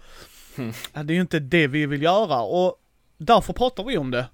[0.56, 0.72] mm.
[0.92, 2.76] det är ju inte det vi vill göra och
[3.18, 4.26] därför pratar vi om det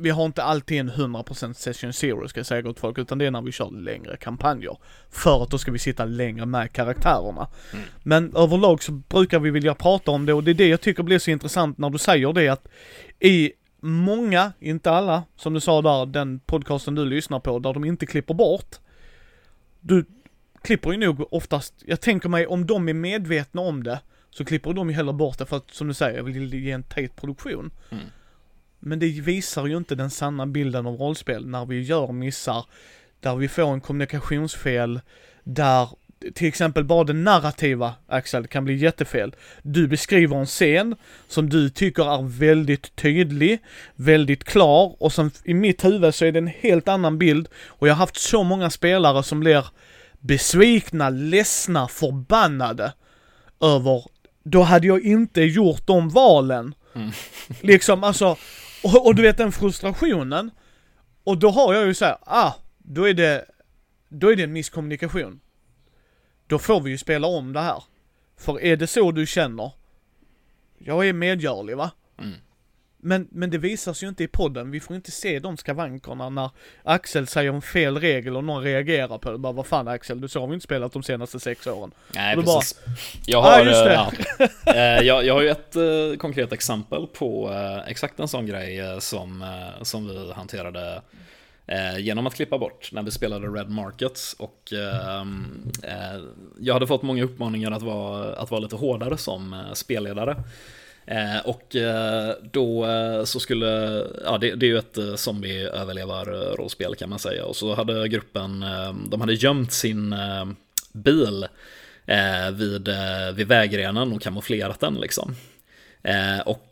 [0.00, 3.26] vi har inte alltid en 100% session zero ska jag säga gott folk, utan det
[3.26, 4.76] är när vi kör längre kampanjer.
[5.10, 7.48] För att då ska vi sitta längre med karaktärerna.
[7.72, 7.84] Mm.
[8.02, 11.02] Men överlag så brukar vi vilja prata om det och det är det jag tycker
[11.02, 12.68] blir så intressant när du säger det att
[13.20, 17.84] i många, inte alla, som du sa där, den podcasten du lyssnar på, där de
[17.84, 18.76] inte klipper bort.
[19.80, 20.04] Du
[20.62, 24.72] klipper ju nog oftast, jag tänker mig om de är medvetna om det, så klipper
[24.72, 27.16] de ju hellre bort det för att, som du säger, jag vill ge en tight
[27.16, 27.70] produktion.
[27.90, 28.04] Mm.
[28.80, 32.64] Men det visar ju inte den sanna bilden av rollspel när vi gör missar,
[33.20, 35.00] där vi får en kommunikationsfel,
[35.44, 35.88] där
[36.34, 39.34] till exempel bara det narrativa, Axel, kan bli jättefel.
[39.62, 40.96] Du beskriver en scen
[41.28, 43.58] som du tycker är väldigt tydlig,
[43.94, 47.88] väldigt klar och som i mitt huvud så är det en helt annan bild och
[47.88, 49.66] jag har haft så många spelare som blir
[50.18, 52.92] besvikna, ledsna, förbannade
[53.60, 54.04] över
[54.42, 56.74] då hade jag inte gjort de valen.
[56.94, 57.10] Mm.
[57.60, 58.36] liksom alltså,
[58.84, 60.50] och, och du vet den frustrationen.
[61.24, 63.44] Och då har jag ju såhär, ah, då är det,
[64.08, 65.40] då är det en misskommunikation.
[66.46, 67.84] Då får vi ju spela om det här.
[68.36, 69.72] För är det så du känner,
[70.78, 71.90] jag är medgörlig va?
[72.18, 72.34] Mm.
[73.02, 76.50] Men, men det visas ju inte i podden, vi får inte se de skavankerna när
[76.82, 79.38] Axel säger en fel regel och någon reagerar på det.
[79.38, 81.90] Bara vad fan Axel, du så har vi inte spelat de senaste sex åren.
[82.14, 82.84] Nej precis.
[82.84, 82.96] Bara,
[83.26, 83.92] jag har, ah, just det.
[84.64, 88.46] Ja, eh, jag, jag har ju ett uh, konkret exempel på uh, exakt en sån
[88.46, 89.44] grej uh, som,
[89.82, 91.02] som vi hanterade
[91.70, 94.36] Eh, genom att klippa bort när vi spelade Red Markets.
[94.38, 95.20] Och eh,
[95.82, 96.20] eh,
[96.58, 100.36] jag hade fått många uppmaningar att vara, att vara lite hårdare som eh, spelledare.
[101.10, 103.66] Eh, och eh, då eh, så skulle,
[104.24, 107.44] ja det, det är ju ett zombie-överlevar-rollspel kan man säga.
[107.44, 108.64] Och så hade gruppen,
[109.08, 110.14] de hade gömt sin
[110.92, 111.46] bil
[112.52, 112.88] vid,
[113.34, 115.34] vid vägrenen och kamouflerat den liksom.
[116.44, 116.66] och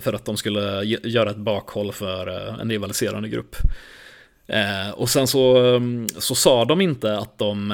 [0.00, 2.26] för att de skulle göra ett bakhåll för
[2.60, 3.56] en rivaliserande grupp.
[4.94, 7.70] Och sen så, mm, så sa de inte att de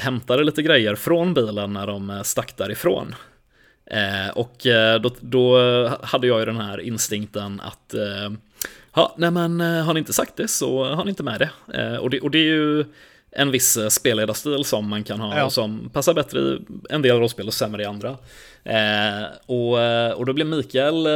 [0.00, 3.14] hämtade lite grejer från bilen när de stack därifrån.
[3.90, 5.58] Eh, och eh, då, då,
[6.02, 8.30] hade jag ju den här instinkten att eh,
[8.94, 11.98] ja, nej men har ni inte sagt det så har ni inte med det.
[11.98, 12.84] och, det och det är ju
[13.30, 15.50] en viss spelledarstil som man kan ha ja.
[15.50, 16.58] som passar bättre i
[16.90, 18.10] en del rollspel och sämre i andra.
[19.46, 19.72] och,
[20.18, 21.06] och då blev Mikael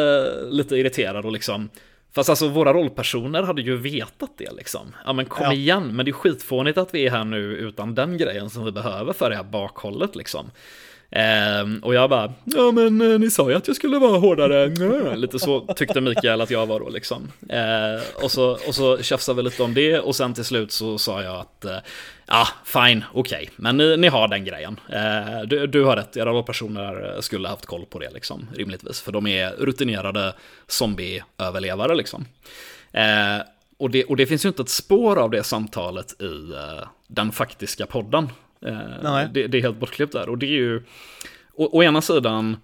[0.51, 1.68] lite irriterad och liksom
[2.14, 4.95] Fast alltså våra rollpersoner hade ju vetat det liksom.
[5.05, 5.53] Ja men kom ja.
[5.53, 8.73] igen, men det är skitfånigt att vi är här nu utan den grejen som vi
[8.73, 10.51] behöver för det här bakhållet liksom.
[11.13, 15.17] Eh, och jag bara, ja men eh, ni sa ju att jag skulle vara hårdare.
[15.17, 17.33] Lite så tyckte Mikael att jag var då liksom.
[17.49, 20.99] Eh, och, så, och så tjafsade vi lite om det och sen till slut så
[20.99, 21.77] sa jag att eh,
[22.27, 23.49] ja, fine, okej, okay.
[23.57, 24.81] men ni, ni, har den grejen.
[24.89, 29.01] Eh, du, du, har rätt, era personer skulle haft koll på det liksom, rimligtvis.
[29.01, 30.35] För de är rutinerade
[30.67, 32.27] zombieöverlevare liksom.
[32.93, 33.43] Eh,
[33.79, 37.33] och det, och det, finns ju inte ett spår av det samtalet i eh, den
[37.33, 38.29] faktiska podden.
[38.67, 40.29] Eh, det, det, är helt bortklippt där.
[40.29, 40.83] Och det är ju,
[41.53, 42.57] å, å ena sidan,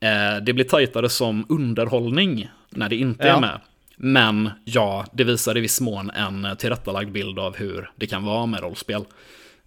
[0.00, 3.36] eh, det blir tajtare som underhållning när det inte ja.
[3.36, 3.60] är med.
[3.96, 8.46] Men ja, det visar i viss mån en tillrättalagd bild av hur det kan vara
[8.46, 9.04] med rollspel.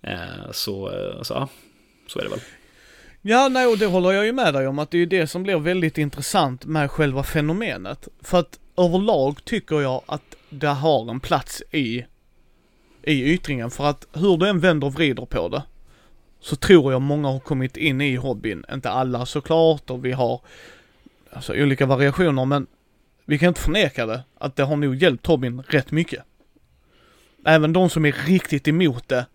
[0.01, 1.49] Eh, så, så ja,
[2.07, 2.39] så är det väl.
[3.21, 5.43] Ja, nej, och det håller jag ju med dig om att det är det som
[5.43, 8.07] blir väldigt intressant med själva fenomenet.
[8.21, 12.05] För att överlag tycker jag att det har en plats i,
[13.03, 13.71] i ytringen.
[13.71, 15.63] För att hur du än vänder och vrider på det,
[16.39, 18.65] så tror jag många har kommit in i hobbyn.
[18.73, 20.41] Inte alla såklart och vi har
[21.31, 22.67] alltså olika variationer men
[23.25, 26.23] vi kan inte förneka det, att det har nog hjälpt hobbyn rätt mycket.
[27.45, 29.25] Även de som är riktigt emot det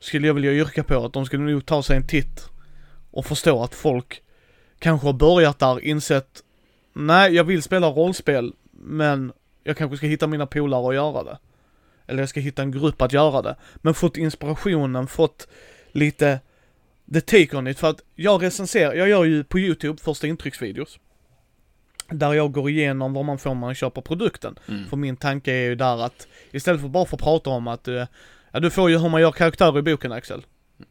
[0.00, 2.48] skulle jag vilja yrka på att de skulle nog ta sig en titt
[3.10, 4.22] och förstå att folk
[4.78, 6.42] kanske har börjat där, insett
[6.92, 9.32] nej, jag vill spela rollspel, men
[9.64, 11.38] jag kanske ska hitta mina polare och göra det.
[12.06, 13.56] Eller jag ska hitta en grupp att göra det.
[13.76, 15.48] Men fått inspirationen, fått
[15.94, 16.40] lite
[17.12, 17.78] the take on it.
[17.78, 20.98] För att jag recenserar, jag gör ju på YouTube första intrycksvideos.
[22.08, 24.58] Där jag går igenom vad man får om man köper produkten.
[24.68, 24.86] Mm.
[24.86, 28.04] För min tanke är ju där att istället för bara få prata om att eh,
[28.52, 30.46] ja du får ju hur man gör karaktärer i boken Axel.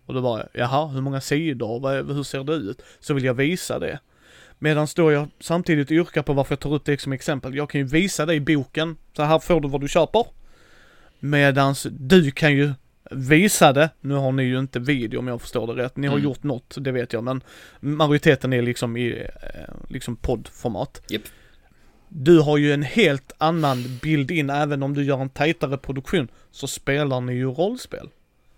[0.06, 2.82] Och då bara, jaha, hur många sidor, hur ser det ut?
[3.00, 4.00] Så vill jag visa det.
[4.60, 7.56] Medan då jag samtidigt yrkar på varför jag tar upp det som exempel.
[7.56, 10.26] Jag kan ju visa det i boken, så här får du vad du köper.
[11.20, 12.74] Medans du kan ju
[13.14, 16.24] visade, nu har ni ju inte video om jag förstår det rätt, ni har mm.
[16.24, 17.42] gjort något, det vet jag, men
[17.80, 21.02] majoriteten är liksom i eh, liksom poddformat.
[21.10, 21.22] Yep.
[22.10, 26.28] Du har ju en helt annan bild in, även om du gör en tajtare produktion,
[26.52, 28.10] så spelar ni ju rollspel.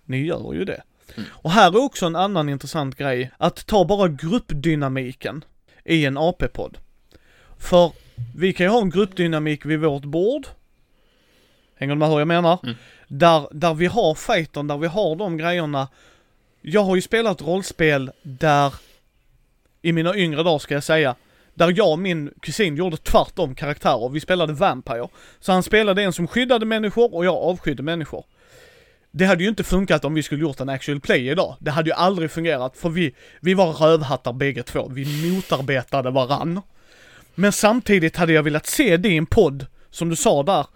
[0.04, 0.82] Ni gör ju det.
[1.16, 1.28] Mm.
[1.32, 5.44] Och här är också en annan intressant grej, att ta bara gruppdynamiken
[5.84, 6.78] i en AP-podd.
[7.58, 7.92] För
[8.36, 10.46] vi kan ju ha en gruppdynamik vid vårt bord.
[11.76, 12.58] Hänger du med hur jag menar?
[12.62, 12.74] Mm.
[13.08, 15.88] Där, där vi har fighten, där vi har de grejerna.
[16.62, 18.74] Jag har ju spelat rollspel där,
[19.82, 21.14] i mina yngre dagar ska jag säga,
[21.54, 24.08] där jag och min kusin gjorde tvärtom karaktärer.
[24.08, 25.08] Vi spelade Vampire.
[25.40, 28.24] Så han spelade en som skyddade människor och jag avskydde människor.
[29.10, 31.56] Det hade ju inte funkat om vi skulle gjort en actual play idag.
[31.58, 34.88] Det hade ju aldrig fungerat för vi, vi var rövhattar bägge två.
[34.88, 36.60] Vi motarbetade varann.
[37.34, 40.66] Men samtidigt hade jag velat se din podd, som du sa där.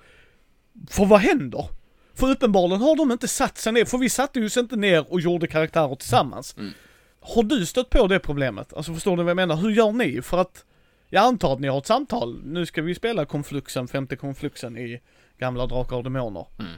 [0.88, 1.68] För vad händer?
[2.14, 5.20] För uppenbarligen har de inte satt sig ner, för vi satte oss inte ner och
[5.20, 6.54] gjorde karaktärer tillsammans.
[6.58, 6.72] Mm.
[7.20, 8.74] Har du stött på det problemet?
[8.74, 9.56] Alltså förstår du vad jag menar?
[9.56, 10.22] Hur gör ni?
[10.22, 10.64] För att
[11.08, 12.40] jag antar att ni har ett samtal.
[12.44, 15.00] Nu ska vi spela konfluxen, femte konfluxen i
[15.38, 16.46] gamla Drakar och Demoner.
[16.58, 16.72] Mm.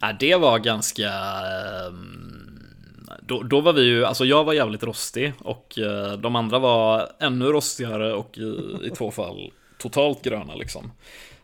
[0.00, 1.10] Ja, det var ganska...
[1.88, 2.62] Ehm,
[3.20, 7.12] då, då, var vi ju, alltså jag var jävligt rostig och eh, de andra var
[7.20, 10.92] ännu rostigare och i, i två fall totalt gröna liksom.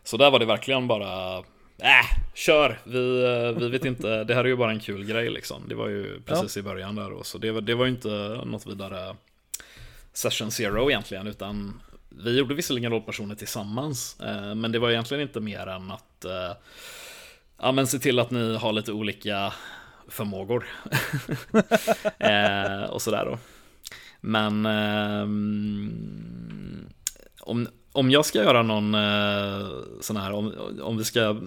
[0.03, 1.43] Så där var det verkligen bara
[1.83, 2.79] Äh, kör!
[2.83, 5.63] Vi, eh, vi vet inte, det här är ju bara en kul grej liksom.
[5.67, 6.59] Det var ju precis ja.
[6.59, 9.15] i början där och så det, det var ju inte något vidare
[10.13, 15.39] session zero egentligen, utan vi gjorde visserligen rollpersoner tillsammans, eh, men det var egentligen inte
[15.39, 16.51] mer än att eh,
[17.61, 19.53] ja, men se till att ni har lite olika
[20.07, 20.65] förmågor.
[22.89, 23.37] och sådär då.
[24.21, 25.93] Men ehm,
[27.39, 29.67] om, om jag ska göra någon eh,
[30.01, 31.37] sån här, om, om vi ska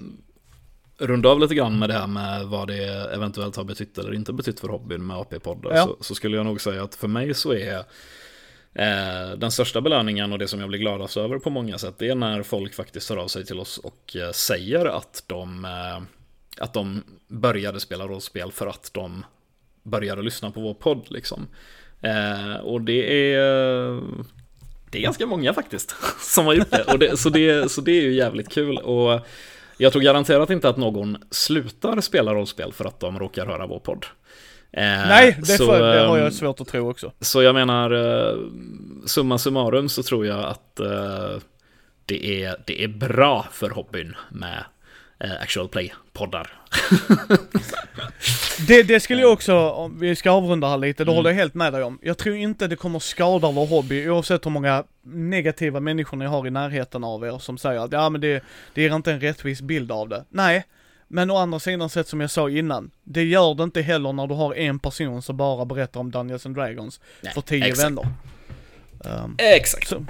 [0.99, 4.33] runda av lite grann med det här med vad det eventuellt har betytt eller inte
[4.33, 5.85] betytt för hobbyn med AP-poddar Ja.
[5.85, 7.77] så, så skulle jag nog säga att för mig så är
[8.75, 12.09] eh, den största belöningen och det som jag blir gladast över på många sätt det
[12.09, 16.03] är när folk faktiskt hör av sig till oss och eh, säger att de, eh,
[16.65, 19.25] att de började spela rollspel för att de
[19.83, 21.47] började lyssna på vår podd liksom.
[22.01, 24.01] Eh, och det är
[24.97, 26.83] det är ganska många faktiskt som har gjort det.
[26.83, 27.73] Och det så, det.
[27.73, 28.79] så det är ju jävligt kul.
[28.79, 29.21] Och
[29.77, 33.79] jag tror garanterat inte att någon slutar spela rollspel för att de råkar höra vår
[33.79, 34.07] podd.
[34.73, 37.13] Eh, Nej, det, så, får, det har jag ehm, svårt att tro också.
[37.21, 38.39] Så jag menar, eh,
[39.07, 41.37] summa summarum så tror jag att eh,
[42.07, 44.65] det, är, det är bra för hobbyn med
[45.21, 46.51] eh, actual play-poddar.
[48.61, 51.55] Det, det skulle jag också, om vi ska avrunda här lite, det håller jag helt
[51.55, 51.99] med dig om.
[52.03, 56.47] Jag tror inte det kommer skada vår hobby oavsett hur många negativa människor ni har
[56.47, 58.45] i närheten av er som säger att ja men det,
[58.75, 60.25] det ger inte en rättvis bild av det.
[60.29, 60.65] Nej,
[61.09, 64.27] men å andra sidan sett som jag sa innan, det gör det inte heller när
[64.27, 67.87] du har en person som bara berättar om Dungeons and Dragons Nej, för tio exakt.
[67.87, 68.09] vänner.
[69.05, 69.89] Ehm, Exakt.
[69.89, 70.05] så,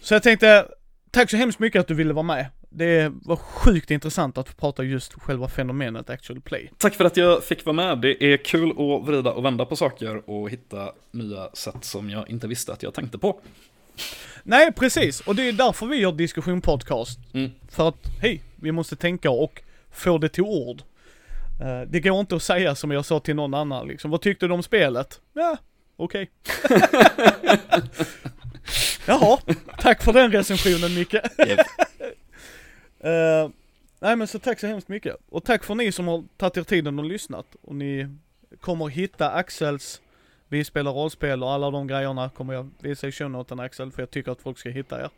[0.00, 0.66] så jag tänkte,
[1.10, 2.46] tack så hemskt mycket att du ville vara med.
[2.78, 6.70] Det var sjukt intressant att få prata just själva fenomenet actual play.
[6.78, 7.98] Tack för att jag fick vara med.
[7.98, 12.30] Det är kul att vrida och vända på saker och hitta nya sätt som jag
[12.30, 13.40] inte visste att jag tänkte på.
[14.42, 15.20] Nej, precis.
[15.20, 17.18] Och det är därför vi gör diskussion podcast.
[17.34, 17.50] Mm.
[17.68, 20.82] För att, hej, vi måste tänka och få det till ord.
[21.60, 24.10] Eh, det går inte att säga som jag sa till någon annan liksom.
[24.10, 25.20] Vad tyckte du om spelet?
[25.32, 25.56] Ja,
[25.96, 26.30] okej.
[29.06, 29.38] Jaha,
[29.78, 31.14] tack för den recensionen Micke.
[33.06, 33.50] Eh,
[34.00, 35.16] nej men så tack så hemskt mycket.
[35.28, 37.46] Och tack för ni som har tagit er tiden och lyssnat.
[37.62, 38.08] Och ni
[38.60, 40.00] kommer hitta Axels
[40.48, 44.10] Vi spelar rollspel och alla de grejerna kommer jag visa i shownoten Axel, för jag
[44.10, 45.10] tycker att folk ska hitta er.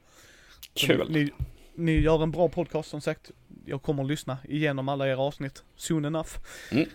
[0.74, 1.10] Kul.
[1.10, 1.30] Ni,
[1.74, 3.30] ni gör en bra podcast som sagt.
[3.64, 6.30] Jag kommer att lyssna igenom alla era avsnitt, soon enough.
[6.72, 6.88] Mm.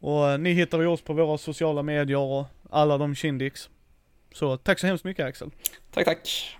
[0.00, 3.70] Och eh, ni hittar ju oss på våra sociala medier och alla de kindix.
[4.32, 5.50] Så tack så hemskt mycket Axel.
[5.90, 6.56] Tack, tack.